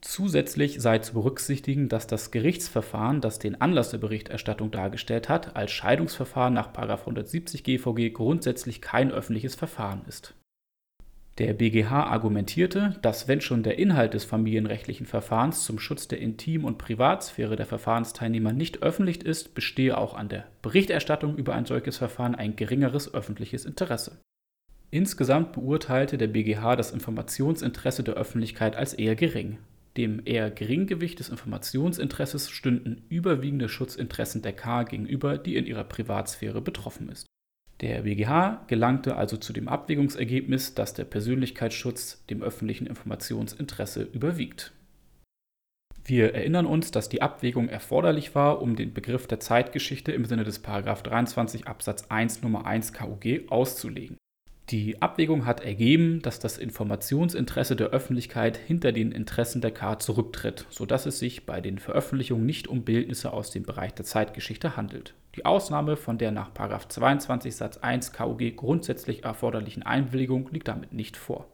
Zusätzlich 0.00 0.80
sei 0.80 1.00
zu 1.00 1.12
berücksichtigen, 1.12 1.90
dass 1.90 2.06
das 2.06 2.30
Gerichtsverfahren, 2.30 3.20
das 3.20 3.38
den 3.38 3.60
Anlass 3.60 3.90
der 3.90 3.98
Berichterstattung 3.98 4.70
dargestellt 4.70 5.28
hat, 5.28 5.54
als 5.54 5.70
Scheidungsverfahren 5.70 6.54
nach 6.54 6.68
170 6.68 7.62
GVG 7.62 8.10
grundsätzlich 8.14 8.80
kein 8.80 9.10
öffentliches 9.10 9.54
Verfahren 9.54 10.02
ist. 10.08 10.34
Der 11.38 11.54
BGH 11.54 12.02
argumentierte, 12.02 12.96
dass 13.00 13.28
wenn 13.28 13.40
schon 13.40 13.62
der 13.62 13.78
Inhalt 13.78 14.12
des 14.14 14.24
familienrechtlichen 14.24 15.06
Verfahrens 15.06 15.62
zum 15.62 15.78
Schutz 15.78 16.08
der 16.08 16.20
Intim- 16.20 16.64
und 16.64 16.78
Privatsphäre 16.78 17.54
der 17.54 17.66
Verfahrensteilnehmer 17.66 18.52
nicht 18.52 18.82
öffentlich 18.82 19.24
ist, 19.24 19.54
bestehe 19.54 19.96
auch 19.96 20.14
an 20.14 20.28
der 20.28 20.48
Berichterstattung 20.62 21.36
über 21.36 21.54
ein 21.54 21.64
solches 21.64 21.98
Verfahren 21.98 22.34
ein 22.34 22.56
geringeres 22.56 23.14
öffentliches 23.14 23.64
Interesse. 23.66 24.20
Insgesamt 24.90 25.52
beurteilte 25.52 26.18
der 26.18 26.26
BGH 26.26 26.74
das 26.74 26.90
Informationsinteresse 26.90 28.02
der 28.02 28.14
Öffentlichkeit 28.14 28.74
als 28.74 28.94
eher 28.94 29.14
gering. 29.14 29.58
Dem 29.96 30.22
eher 30.24 30.50
Geringgewicht 30.50 31.20
des 31.20 31.28
Informationsinteresses 31.28 32.50
stünden 32.50 33.02
überwiegende 33.10 33.68
Schutzinteressen 33.68 34.42
der 34.42 34.54
K 34.54 34.82
gegenüber, 34.82 35.38
die 35.38 35.54
in 35.54 35.66
ihrer 35.66 35.84
Privatsphäre 35.84 36.60
betroffen 36.60 37.08
ist. 37.10 37.26
Der 37.80 38.02
BGH 38.02 38.64
gelangte 38.66 39.16
also 39.16 39.36
zu 39.36 39.52
dem 39.52 39.68
Abwägungsergebnis, 39.68 40.74
dass 40.74 40.94
der 40.94 41.04
Persönlichkeitsschutz 41.04 42.24
dem 42.28 42.42
öffentlichen 42.42 42.86
Informationsinteresse 42.86 44.02
überwiegt. 44.02 44.72
Wir 46.04 46.34
erinnern 46.34 46.66
uns, 46.66 46.90
dass 46.90 47.08
die 47.08 47.22
Abwägung 47.22 47.68
erforderlich 47.68 48.34
war, 48.34 48.62
um 48.62 48.74
den 48.76 48.94
Begriff 48.94 49.26
der 49.26 49.40
Zeitgeschichte 49.40 50.10
im 50.10 50.24
Sinne 50.24 50.42
des 50.42 50.62
23 50.62 51.68
Absatz 51.68 52.06
1 52.08 52.42
Nummer 52.42 52.66
1 52.66 52.94
KUG 52.94 53.48
auszulegen. 53.48 54.17
Die 54.70 55.00
Abwägung 55.00 55.46
hat 55.46 55.60
ergeben, 55.60 56.20
dass 56.20 56.40
das 56.40 56.58
Informationsinteresse 56.58 57.74
der 57.74 57.88
Öffentlichkeit 57.88 58.58
hinter 58.58 58.92
den 58.92 59.12
Interessen 59.12 59.62
der 59.62 59.70
K 59.70 59.98
zurücktritt, 59.98 60.66
sodass 60.68 61.06
es 61.06 61.18
sich 61.18 61.46
bei 61.46 61.62
den 61.62 61.78
Veröffentlichungen 61.78 62.44
nicht 62.44 62.68
um 62.68 62.82
Bildnisse 62.82 63.32
aus 63.32 63.50
dem 63.50 63.62
Bereich 63.62 63.94
der 63.94 64.04
Zeitgeschichte 64.04 64.76
handelt. 64.76 65.14
Die 65.36 65.46
Ausnahme 65.46 65.96
von 65.96 66.18
der 66.18 66.32
nach 66.32 66.50
22 66.52 67.56
Satz 67.56 67.78
1 67.78 68.12
KUG 68.12 68.56
grundsätzlich 68.56 69.24
erforderlichen 69.24 69.84
Einwilligung 69.84 70.50
liegt 70.52 70.68
damit 70.68 70.92
nicht 70.92 71.16
vor. 71.16 71.46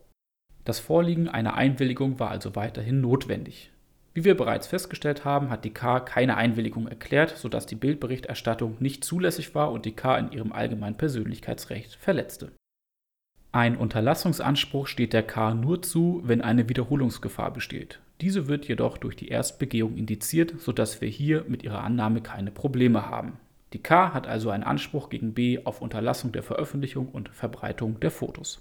Das 0.65 0.81
Vorliegen 0.81 1.29
einer 1.29 1.55
Einwilligung 1.55 2.19
war 2.19 2.33
also 2.33 2.57
weiterhin 2.57 3.01
notwendig. 3.01 3.71
Wie 4.13 4.25
wir 4.25 4.37
bereits 4.37 4.67
festgestellt 4.67 5.25
haben, 5.25 5.51
hat 5.51 5.65
die 5.65 5.75
K 5.75 6.01
keine 6.01 6.37
Einwilligung 6.37 6.89
erklärt, 6.89 7.37
sodass 7.37 7.67
die 7.67 7.77
Bildberichterstattung 7.77 8.77
nicht 8.81 9.05
zulässig 9.05 9.55
war 9.55 9.71
und 9.71 9.85
die 9.85 9.95
K 9.95 10.19
in 10.19 10.33
ihrem 10.33 10.53
allgemeinen 10.53 10.97
Persönlichkeitsrecht 10.97 11.95
verletzte. 11.95 12.51
Ein 13.55 13.77
Unterlassungsanspruch 13.77 14.89
steht 14.89 15.13
der 15.13 15.23
K 15.23 15.55
nur 15.55 15.81
zu, 15.81 16.23
wenn 16.25 16.41
eine 16.41 16.69
Wiederholungsgefahr 16.69 17.53
besteht. 17.53 18.01
Diese 18.21 18.49
wird 18.49 18.67
jedoch 18.67 18.99
durch 18.99 19.15
die 19.15 19.29
Erstbegehung 19.29 19.97
indiziert, 19.97 20.55
sodass 20.59 21.01
wir 21.01 21.07
hier 21.07 21.45
mit 21.47 21.63
ihrer 21.63 21.85
Annahme 21.85 22.21
keine 22.21 22.51
Probleme 22.51 23.09
haben. 23.09 23.35
Die 23.73 23.79
K 23.79 24.13
hat 24.13 24.27
also 24.27 24.51
einen 24.51 24.65
Anspruch 24.65 25.09
gegen 25.09 25.35
B 25.35 25.61
auf 25.63 25.83
Unterlassung 25.83 26.33
der 26.33 26.43
Veröffentlichung 26.43 27.07
und 27.11 27.29
Verbreitung 27.29 28.01
der 28.01 28.11
Fotos. 28.11 28.61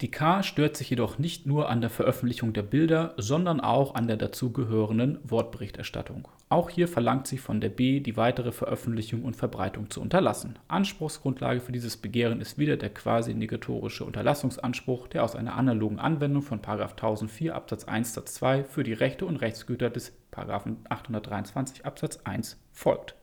Die 0.00 0.10
K 0.10 0.42
stört 0.42 0.78
sich 0.78 0.88
jedoch 0.88 1.18
nicht 1.18 1.44
nur 1.44 1.68
an 1.68 1.82
der 1.82 1.90
Veröffentlichung 1.90 2.54
der 2.54 2.62
Bilder, 2.62 3.12
sondern 3.18 3.60
auch 3.60 3.94
an 3.94 4.06
der 4.06 4.16
dazugehörenden 4.16 5.18
Wortberichterstattung. 5.24 6.26
Auch 6.48 6.70
hier 6.70 6.88
verlangt 6.88 7.26
sie 7.26 7.36
von 7.36 7.60
der 7.60 7.68
B, 7.68 8.00
die 8.00 8.16
weitere 8.16 8.50
Veröffentlichung 8.50 9.24
und 9.24 9.36
Verbreitung 9.36 9.90
zu 9.90 10.00
unterlassen. 10.00 10.58
Anspruchsgrundlage 10.68 11.60
für 11.60 11.72
dieses 11.72 11.98
Begehren 11.98 12.40
ist 12.40 12.56
wieder 12.56 12.78
der 12.78 12.88
quasi 12.88 13.34
negatorische 13.34 14.06
Unterlassungsanspruch, 14.06 15.06
der 15.06 15.22
aus 15.22 15.36
einer 15.36 15.54
analogen 15.54 15.98
Anwendung 15.98 16.40
von 16.40 16.60
1004 16.60 17.54
Absatz 17.54 17.84
1 17.84 18.14
Satz 18.14 18.34
2 18.34 18.64
für 18.64 18.84
die 18.84 18.94
Rechte 18.94 19.26
und 19.26 19.36
Rechtsgüter 19.36 19.90
des 19.90 20.16
823 20.32 21.84
Absatz 21.84 22.20
1 22.24 22.58
folgt. 22.72 23.19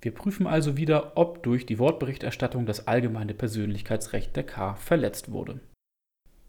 Wir 0.00 0.12
prüfen 0.12 0.46
also 0.46 0.76
wieder, 0.76 1.16
ob 1.16 1.42
durch 1.42 1.66
die 1.66 1.78
Wortberichterstattung 1.78 2.66
das 2.66 2.86
allgemeine 2.86 3.34
Persönlichkeitsrecht 3.34 4.36
der 4.36 4.44
K 4.44 4.74
verletzt 4.74 5.32
wurde. 5.32 5.60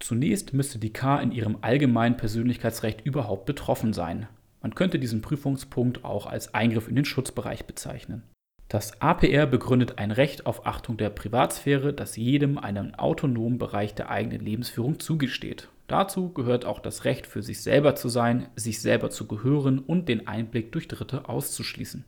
Zunächst 0.00 0.52
müsste 0.52 0.78
die 0.78 0.92
K 0.92 1.18
in 1.20 1.32
ihrem 1.32 1.58
allgemeinen 1.60 2.16
Persönlichkeitsrecht 2.16 3.04
überhaupt 3.04 3.46
betroffen 3.46 3.92
sein. 3.92 4.28
Man 4.62 4.74
könnte 4.74 4.98
diesen 4.98 5.22
Prüfungspunkt 5.22 6.04
auch 6.04 6.26
als 6.26 6.54
Eingriff 6.54 6.88
in 6.88 6.96
den 6.96 7.04
Schutzbereich 7.04 7.64
bezeichnen. 7.64 8.22
Das 8.68 9.00
APR 9.00 9.46
begründet 9.46 9.98
ein 9.98 10.10
Recht 10.10 10.44
auf 10.44 10.66
Achtung 10.66 10.98
der 10.98 11.08
Privatsphäre, 11.08 11.94
das 11.94 12.16
jedem 12.16 12.58
einen 12.58 12.94
autonomen 12.94 13.58
Bereich 13.58 13.94
der 13.94 14.10
eigenen 14.10 14.40
Lebensführung 14.40 15.00
zugesteht. 15.00 15.68
Dazu 15.86 16.34
gehört 16.34 16.66
auch 16.66 16.80
das 16.80 17.06
Recht, 17.06 17.26
für 17.26 17.42
sich 17.42 17.62
selber 17.62 17.94
zu 17.94 18.10
sein, 18.10 18.48
sich 18.56 18.82
selber 18.82 19.08
zu 19.08 19.26
gehören 19.26 19.78
und 19.78 20.08
den 20.10 20.28
Einblick 20.28 20.70
durch 20.72 20.86
Dritte 20.86 21.30
auszuschließen. 21.30 22.04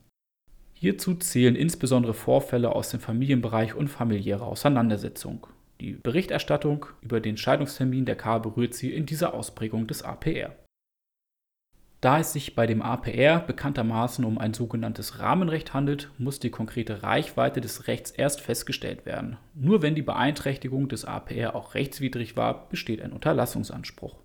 Hierzu 0.82 1.14
zählen 1.14 1.56
insbesondere 1.56 2.14
Vorfälle 2.14 2.74
aus 2.74 2.88
dem 2.88 3.00
Familienbereich 3.00 3.74
und 3.74 3.88
familiäre 3.88 4.46
Auseinandersetzung. 4.46 5.46
Die 5.78 5.92
Berichterstattung 5.92 6.86
über 7.02 7.20
den 7.20 7.36
Scheidungstermin 7.36 8.06
der 8.06 8.16
K 8.16 8.38
berührt 8.38 8.72
sie 8.72 8.90
in 8.90 9.04
dieser 9.04 9.34
Ausprägung 9.34 9.86
des 9.86 10.02
APR. 10.02 10.56
Da 12.00 12.18
es 12.18 12.32
sich 12.32 12.54
bei 12.54 12.66
dem 12.66 12.80
APR 12.80 13.40
bekanntermaßen 13.40 14.24
um 14.24 14.38
ein 14.38 14.54
sogenanntes 14.54 15.18
Rahmenrecht 15.18 15.74
handelt, 15.74 16.10
muss 16.16 16.40
die 16.40 16.48
konkrete 16.48 17.02
Reichweite 17.02 17.60
des 17.60 17.86
Rechts 17.86 18.10
erst 18.10 18.40
festgestellt 18.40 19.04
werden. 19.04 19.36
Nur 19.54 19.82
wenn 19.82 19.94
die 19.94 20.00
Beeinträchtigung 20.00 20.88
des 20.88 21.04
APR 21.04 21.54
auch 21.54 21.74
rechtswidrig 21.74 22.38
war, 22.38 22.70
besteht 22.70 23.02
ein 23.02 23.12
Unterlassungsanspruch. 23.12 24.16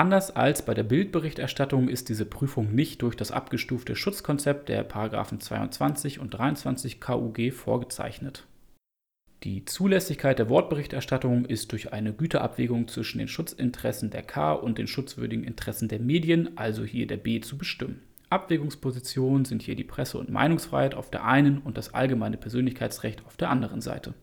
Anders 0.00 0.34
als 0.34 0.64
bei 0.64 0.72
der 0.72 0.82
Bildberichterstattung 0.82 1.90
ist 1.90 2.08
diese 2.08 2.24
Prüfung 2.24 2.74
nicht 2.74 3.02
durch 3.02 3.16
das 3.16 3.30
abgestufte 3.30 3.94
Schutzkonzept 3.94 4.70
der 4.70 4.88
22 4.88 6.18
und 6.20 6.30
23 6.30 7.02
KUG 7.02 7.52
vorgezeichnet. 7.52 8.46
Die 9.42 9.66
Zulässigkeit 9.66 10.38
der 10.38 10.48
Wortberichterstattung 10.48 11.44
ist 11.44 11.72
durch 11.72 11.92
eine 11.92 12.14
Güterabwägung 12.14 12.88
zwischen 12.88 13.18
den 13.18 13.28
Schutzinteressen 13.28 14.08
der 14.08 14.22
K 14.22 14.54
und 14.54 14.78
den 14.78 14.86
schutzwürdigen 14.86 15.44
Interessen 15.44 15.88
der 15.88 16.00
Medien, 16.00 16.56
also 16.56 16.82
hier 16.82 17.06
der 17.06 17.18
B, 17.18 17.42
zu 17.42 17.58
bestimmen. 17.58 18.00
Abwägungspositionen 18.30 19.44
sind 19.44 19.60
hier 19.60 19.76
die 19.76 19.84
Presse- 19.84 20.16
und 20.16 20.30
Meinungsfreiheit 20.30 20.94
auf 20.94 21.10
der 21.10 21.26
einen 21.26 21.58
und 21.58 21.76
das 21.76 21.92
allgemeine 21.92 22.38
Persönlichkeitsrecht 22.38 23.26
auf 23.26 23.36
der 23.36 23.50
anderen 23.50 23.82
Seite. 23.82 24.14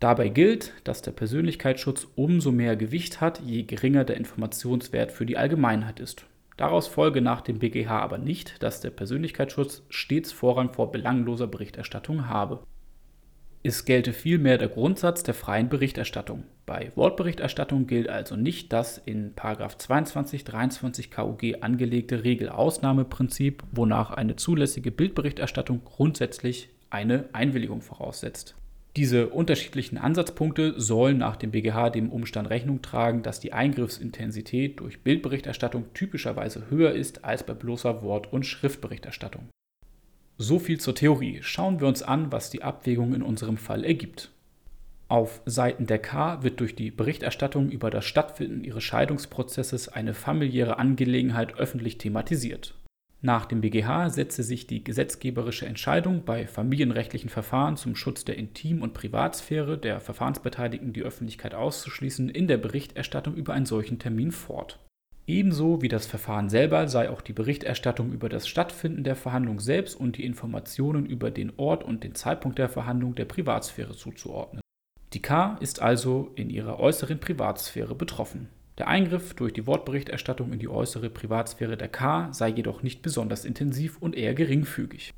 Dabei 0.00 0.30
gilt, 0.30 0.72
dass 0.84 1.02
der 1.02 1.10
Persönlichkeitsschutz 1.10 2.08
umso 2.16 2.52
mehr 2.52 2.74
Gewicht 2.74 3.20
hat, 3.20 3.40
je 3.40 3.64
geringer 3.64 4.04
der 4.04 4.16
Informationswert 4.16 5.12
für 5.12 5.26
die 5.26 5.36
Allgemeinheit 5.36 6.00
ist. 6.00 6.24
Daraus 6.56 6.88
folge 6.88 7.20
nach 7.20 7.42
dem 7.42 7.58
BGH 7.58 8.00
aber 8.00 8.16
nicht, 8.16 8.62
dass 8.62 8.80
der 8.80 8.90
Persönlichkeitsschutz 8.90 9.82
stets 9.90 10.32
Vorrang 10.32 10.72
vor 10.72 10.90
belangloser 10.90 11.46
Berichterstattung 11.46 12.28
habe. 12.28 12.62
Es 13.62 13.84
gelte 13.84 14.14
vielmehr 14.14 14.56
der 14.56 14.68
Grundsatz 14.68 15.22
der 15.22 15.34
freien 15.34 15.68
Berichterstattung. 15.68 16.44
Bei 16.64 16.92
Wortberichterstattung 16.94 17.86
gilt 17.86 18.08
also 18.08 18.36
nicht 18.36 18.72
das 18.72 18.96
in 18.96 19.34
22, 19.36 20.44
23 20.44 21.10
KUG 21.10 21.56
angelegte 21.60 22.24
Regelausnahmeprinzip, 22.24 23.62
wonach 23.70 24.12
eine 24.12 24.36
zulässige 24.36 24.90
Bildberichterstattung 24.90 25.84
grundsätzlich 25.84 26.70
eine 26.88 27.28
Einwilligung 27.34 27.82
voraussetzt. 27.82 28.54
Diese 28.96 29.28
unterschiedlichen 29.28 29.98
Ansatzpunkte 29.98 30.74
sollen 30.80 31.18
nach 31.18 31.36
dem 31.36 31.52
BGH 31.52 31.90
dem 31.90 32.10
Umstand 32.10 32.50
Rechnung 32.50 32.82
tragen, 32.82 33.22
dass 33.22 33.38
die 33.38 33.52
Eingriffsintensität 33.52 34.80
durch 34.80 35.02
Bildberichterstattung 35.02 35.92
typischerweise 35.94 36.68
höher 36.70 36.90
ist 36.92 37.24
als 37.24 37.44
bei 37.44 37.54
bloßer 37.54 38.02
Wort- 38.02 38.32
und 38.32 38.44
Schriftberichterstattung. 38.44 39.48
So 40.38 40.58
viel 40.58 40.80
zur 40.80 40.96
Theorie. 40.96 41.38
Schauen 41.42 41.80
wir 41.80 41.86
uns 41.86 42.02
an, 42.02 42.32
was 42.32 42.50
die 42.50 42.62
Abwägung 42.62 43.14
in 43.14 43.22
unserem 43.22 43.58
Fall 43.58 43.84
ergibt. 43.84 44.32
Auf 45.06 45.42
Seiten 45.44 45.86
der 45.86 45.98
K 45.98 46.42
wird 46.42 46.60
durch 46.60 46.74
die 46.74 46.90
Berichterstattung 46.90 47.70
über 47.70 47.90
das 47.90 48.04
Stattfinden 48.04 48.64
ihres 48.64 48.82
Scheidungsprozesses 48.82 49.88
eine 49.88 50.14
familiäre 50.14 50.78
Angelegenheit 50.78 51.58
öffentlich 51.58 51.98
thematisiert. 51.98 52.74
Nach 53.22 53.44
dem 53.44 53.60
BGH 53.60 54.08
setze 54.08 54.42
sich 54.42 54.66
die 54.66 54.82
gesetzgeberische 54.82 55.66
Entscheidung 55.66 56.24
bei 56.24 56.46
familienrechtlichen 56.46 57.28
Verfahren 57.28 57.76
zum 57.76 57.94
Schutz 57.94 58.24
der 58.24 58.38
Intim- 58.38 58.80
und 58.80 58.94
Privatsphäre 58.94 59.76
der 59.76 60.00
Verfahrensbeteiligten, 60.00 60.94
die 60.94 61.02
Öffentlichkeit 61.02 61.54
auszuschließen, 61.54 62.30
in 62.30 62.48
der 62.48 62.56
Berichterstattung 62.56 63.34
über 63.34 63.52
einen 63.52 63.66
solchen 63.66 63.98
Termin 63.98 64.32
fort. 64.32 64.78
Ebenso 65.26 65.82
wie 65.82 65.88
das 65.88 66.06
Verfahren 66.06 66.48
selber 66.48 66.88
sei 66.88 67.10
auch 67.10 67.20
die 67.20 67.34
Berichterstattung 67.34 68.10
über 68.10 68.30
das 68.30 68.48
Stattfinden 68.48 69.04
der 69.04 69.16
Verhandlung 69.16 69.60
selbst 69.60 69.94
und 69.94 70.16
die 70.16 70.24
Informationen 70.24 71.04
über 71.04 71.30
den 71.30 71.52
Ort 71.58 71.84
und 71.84 72.02
den 72.02 72.14
Zeitpunkt 72.14 72.58
der 72.58 72.70
Verhandlung 72.70 73.14
der 73.14 73.26
Privatsphäre 73.26 73.94
zuzuordnen. 73.94 74.62
Die 75.12 75.20
K 75.20 75.58
ist 75.60 75.82
also 75.82 76.32
in 76.36 76.48
ihrer 76.48 76.80
äußeren 76.80 77.20
Privatsphäre 77.20 77.94
betroffen. 77.94 78.48
Der 78.80 78.88
Eingriff 78.88 79.34
durch 79.34 79.52
die 79.52 79.66
Wortberichterstattung 79.66 80.54
in 80.54 80.58
die 80.58 80.70
äußere 80.70 81.10
Privatsphäre 81.10 81.76
der 81.76 81.88
K 81.88 82.32
sei 82.32 82.48
jedoch 82.48 82.82
nicht 82.82 83.02
besonders 83.02 83.44
intensiv 83.44 83.98
und 84.00 84.16
eher 84.16 84.32
geringfügig. 84.32 85.12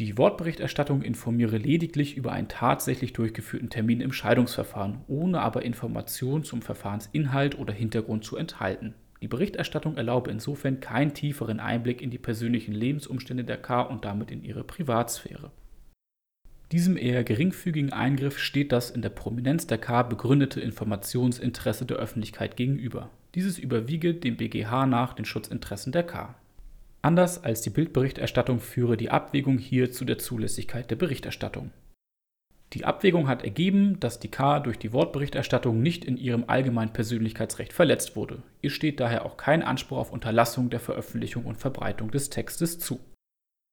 Die 0.00 0.18
Wortberichterstattung 0.18 1.00
informiere 1.02 1.56
lediglich 1.56 2.16
über 2.16 2.32
einen 2.32 2.48
tatsächlich 2.48 3.12
durchgeführten 3.12 3.70
Termin 3.70 4.00
im 4.00 4.12
Scheidungsverfahren, 4.12 5.02
ohne 5.06 5.42
aber 5.42 5.62
Informationen 5.62 6.42
zum 6.42 6.60
Verfahrensinhalt 6.60 7.56
oder 7.56 7.72
Hintergrund 7.72 8.24
zu 8.24 8.36
enthalten. 8.36 8.94
Die 9.22 9.28
Berichterstattung 9.28 9.96
erlaube 9.96 10.32
insofern 10.32 10.80
keinen 10.80 11.14
tieferen 11.14 11.60
Einblick 11.60 12.02
in 12.02 12.10
die 12.10 12.18
persönlichen 12.18 12.72
Lebensumstände 12.72 13.44
der 13.44 13.58
K 13.58 13.82
und 13.82 14.04
damit 14.04 14.32
in 14.32 14.42
ihre 14.42 14.64
Privatsphäre. 14.64 15.52
Diesem 16.74 16.96
eher 16.96 17.22
geringfügigen 17.22 17.92
Eingriff 17.92 18.36
steht 18.36 18.72
das 18.72 18.90
in 18.90 19.00
der 19.00 19.08
Prominenz 19.08 19.68
der 19.68 19.78
K 19.78 20.02
begründete 20.02 20.60
Informationsinteresse 20.60 21.86
der 21.86 21.98
Öffentlichkeit 21.98 22.56
gegenüber. 22.56 23.10
Dieses 23.36 23.60
überwiege 23.60 24.12
dem 24.12 24.36
BGH 24.36 24.84
nach 24.86 25.12
den 25.12 25.24
Schutzinteressen 25.24 25.92
der 25.92 26.02
K. 26.02 26.34
Anders 27.00 27.44
als 27.44 27.60
die 27.60 27.70
Bildberichterstattung 27.70 28.58
führe 28.58 28.96
die 28.96 29.10
Abwägung 29.10 29.58
hier 29.58 29.92
zu 29.92 30.04
der 30.04 30.18
Zulässigkeit 30.18 30.90
der 30.90 30.96
Berichterstattung. 30.96 31.70
Die 32.72 32.84
Abwägung 32.84 33.28
hat 33.28 33.44
ergeben, 33.44 34.00
dass 34.00 34.18
die 34.18 34.32
K 34.32 34.58
durch 34.58 34.80
die 34.80 34.92
Wortberichterstattung 34.92 35.80
nicht 35.80 36.04
in 36.04 36.16
ihrem 36.16 36.42
allgemeinen 36.48 36.92
Persönlichkeitsrecht 36.92 37.72
verletzt 37.72 38.16
wurde. 38.16 38.42
Ihr 38.62 38.70
steht 38.70 38.98
daher 38.98 39.24
auch 39.24 39.36
kein 39.36 39.62
Anspruch 39.62 39.98
auf 39.98 40.12
Unterlassung 40.12 40.70
der 40.70 40.80
Veröffentlichung 40.80 41.44
und 41.44 41.56
Verbreitung 41.56 42.10
des 42.10 42.30
Textes 42.30 42.80
zu. 42.80 42.98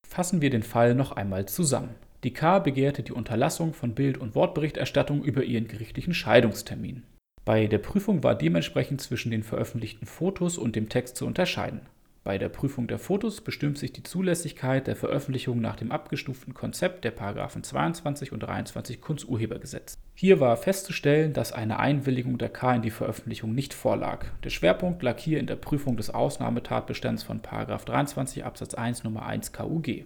Fassen 0.07 0.43
wir 0.43 0.51
den 0.51 0.61
Fall 0.61 0.93
noch 0.93 1.13
einmal 1.13 1.47
zusammen. 1.47 1.95
Die 2.23 2.34
K 2.34 2.60
begehrte 2.60 3.01
die 3.01 3.13
Unterlassung 3.13 3.73
von 3.73 3.95
Bild- 3.95 4.19
und 4.19 4.36
Wortberichterstattung 4.36 5.23
über 5.23 5.43
ihren 5.43 5.67
gerichtlichen 5.67 6.13
Scheidungstermin. 6.13 7.03
Bei 7.45 7.65
der 7.65 7.79
Prüfung 7.79 8.21
war 8.21 8.36
dementsprechend 8.36 9.01
zwischen 9.01 9.31
den 9.31 9.41
veröffentlichten 9.41 10.05
Fotos 10.05 10.60
und 10.60 10.75
dem 10.75 10.89
Text 10.89 11.17
zu 11.17 11.25
unterscheiden. 11.25 11.81
Bei 12.23 12.38
der 12.38 12.49
Prüfung 12.49 12.86
der 12.88 12.99
Fotos 12.99 13.41
bestimmt 13.41 13.79
sich 13.79 13.93
die 13.93 14.03
Zulässigkeit 14.03 14.86
der 14.86 14.95
Veröffentlichung 14.95 15.60
nach 15.60 15.75
dem 15.75 15.91
abgestuften 15.91 16.53
Konzept 16.53 17.03
der§ 17.03 17.17
22 17.63 18.31
und 18.31 18.41
23 18.41 19.01
Kunsturhebergesetz. 19.01 19.97
Hier 20.13 20.39
war 20.39 20.55
festzustellen, 20.57 21.34
dass 21.34 21.51
eine 21.51 21.79
Einwilligung 21.79 22.38
der 22.38 22.49
K 22.49 22.75
in 22.75 22.84
die 22.84 22.91
Veröffentlichung 22.91 23.55
nicht 23.55 23.73
vorlag. 23.73 24.27
Der 24.43 24.51
Schwerpunkt 24.51 25.01
lag 25.01 25.17
hier 25.17 25.39
in 25.39 25.47
der 25.47 25.55
Prüfung 25.55 25.97
des 25.97 26.12
Ausnahmetatbestands 26.12 27.23
von§ 27.23 27.41
23 27.86 28.45
Absatz 28.45 28.75
1 28.75 29.03
Nr. 29.03 29.25
1 29.25 29.51
KUG. 29.51 30.05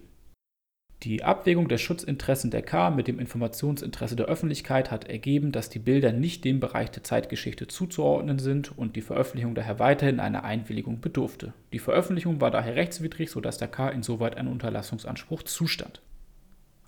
Die 1.02 1.22
Abwägung 1.22 1.68
der 1.68 1.76
Schutzinteressen 1.76 2.50
der 2.50 2.62
K 2.62 2.90
mit 2.90 3.06
dem 3.06 3.18
Informationsinteresse 3.18 4.16
der 4.16 4.26
Öffentlichkeit 4.26 4.90
hat 4.90 5.04
ergeben, 5.04 5.52
dass 5.52 5.68
die 5.68 5.78
Bilder 5.78 6.10
nicht 6.10 6.44
dem 6.44 6.58
Bereich 6.58 6.90
der 6.90 7.04
Zeitgeschichte 7.04 7.68
zuzuordnen 7.68 8.38
sind 8.38 8.76
und 8.76 8.96
die 8.96 9.02
Veröffentlichung 9.02 9.54
daher 9.54 9.78
weiterhin 9.78 10.20
einer 10.20 10.44
Einwilligung 10.44 11.00
bedurfte. 11.00 11.52
Die 11.72 11.78
Veröffentlichung 11.78 12.40
war 12.40 12.50
daher 12.50 12.76
rechtswidrig, 12.76 13.30
sodass 13.30 13.58
der 13.58 13.68
K 13.68 13.90
insoweit 13.90 14.38
ein 14.38 14.48
Unterlassungsanspruch 14.48 15.42
zustand. 15.42 16.00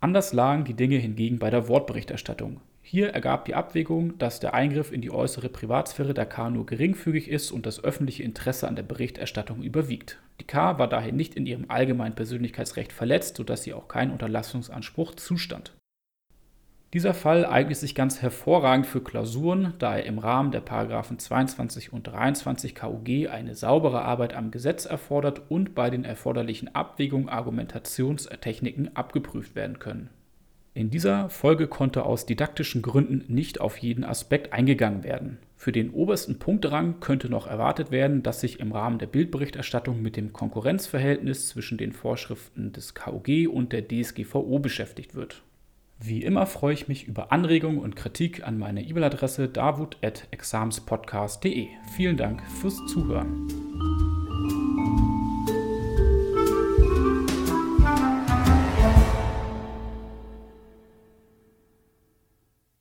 Anders 0.01 0.33
lagen 0.33 0.65
die 0.65 0.75
Dinge 0.75 0.97
hingegen 0.97 1.39
bei 1.39 1.51
der 1.51 1.69
Wortberichterstattung. 1.69 2.61
Hier 2.91 3.11
ergab 3.11 3.45
die 3.45 3.55
Abwägung, 3.55 4.17
dass 4.17 4.41
der 4.41 4.55
Eingriff 4.55 4.93
in 4.93 5.03
die 5.03 5.11
äußere 5.11 5.51
Privatsphäre 5.51 6.15
der 6.15 6.25
K 6.25 6.49
nur 6.49 6.65
geringfügig 6.65 7.29
ist 7.29 7.51
und 7.51 7.67
das 7.67 7.85
öffentliche 7.85 8.23
Interesse 8.23 8.67
an 8.67 8.77
der 8.77 8.83
Berichterstattung 8.83 9.63
überwiegt. 9.63 10.19
Die 10.41 10.47
K 10.47 10.79
war 10.79 10.89
daher 10.89 11.13
nicht 11.13 11.35
in 11.35 11.45
ihrem 11.45 11.67
allgemeinen 11.69 12.15
Persönlichkeitsrecht 12.15 12.95
verletzt, 12.95 13.37
sodass 13.37 13.63
sie 13.63 13.75
auch 13.75 13.89
keinen 13.89 14.11
Unterlassungsanspruch 14.11 15.17
zustand. 15.17 15.75
Dieser 16.95 17.13
Fall 17.13 17.45
eignet 17.45 17.77
sich 17.77 17.95
ganz 17.95 18.23
hervorragend 18.23 18.87
für 18.87 19.03
Klausuren, 19.03 19.75
da 19.79 19.99
er 19.99 20.07
im 20.07 20.19
Rahmen 20.19 20.51
der 20.51 20.61
Paragraphen 20.61 21.19
22 21.19 21.93
und 21.93 22.07
23 22.07 22.75
KUG 22.75 23.29
eine 23.29 23.55
saubere 23.55 24.01
Arbeit 24.01 24.33
am 24.33 24.51
Gesetz 24.51 24.87
erfordert 24.87 25.43
und 25.51 25.75
bei 25.75 25.91
den 25.91 26.05
erforderlichen 26.05 26.75
Abwägungen 26.75 27.29
Argumentationstechniken 27.29 28.97
abgeprüft 28.97 29.55
werden 29.55 29.79
können. 29.79 30.09
In 30.79 30.91
dieser 30.91 31.29
Folge 31.29 31.67
konnte 31.67 32.05
aus 32.05 32.25
didaktischen 32.25 32.83
Gründen 32.83 33.25
nicht 33.27 33.61
auf 33.61 33.79
jeden 33.79 34.05
Aspekt 34.05 34.53
eingegangen 34.53 35.03
werden. 35.03 35.39
Für 35.57 35.73
den 35.73 35.91
obersten 35.91 36.39
Punkterang 36.39 37.01
könnte 37.01 37.29
noch 37.29 37.49
erwartet 37.49 37.91
werden, 37.91 38.23
dass 38.23 38.41
sich 38.41 38.61
im 38.61 38.71
Rahmen 38.71 39.01
der 39.01 39.09
Bildberichterstattung 39.09 40.01
mit 40.01 40.17
dem 40.17 40.33
Konkurrenzverhältnis 40.33 41.49
zwischen 41.49 41.79
den 41.79 41.91
Vorschriften 41.91 42.73
des 42.73 42.95
KUG 42.95 43.49
und 43.49 43.73
der 43.73 43.89
DSGVO 43.89 44.61
beschäftigt 44.61 45.17
wird. 45.17 45.43
Wie 45.99 46.23
immer 46.23 46.47
freue 46.47 46.75
ich 46.75 46.87
mich 46.87 47.09
über 47.09 47.33
Anregungen 47.33 47.81
und 47.81 47.97
Kritik 47.97 48.47
an 48.47 48.57
meine 48.57 48.85
E-Mail-Adresse 48.85 49.49
davut.examspodcast.de. 49.49 51.67
Vielen 51.97 52.17
Dank 52.17 52.41
fürs 52.61 52.77
Zuhören. 52.87 53.49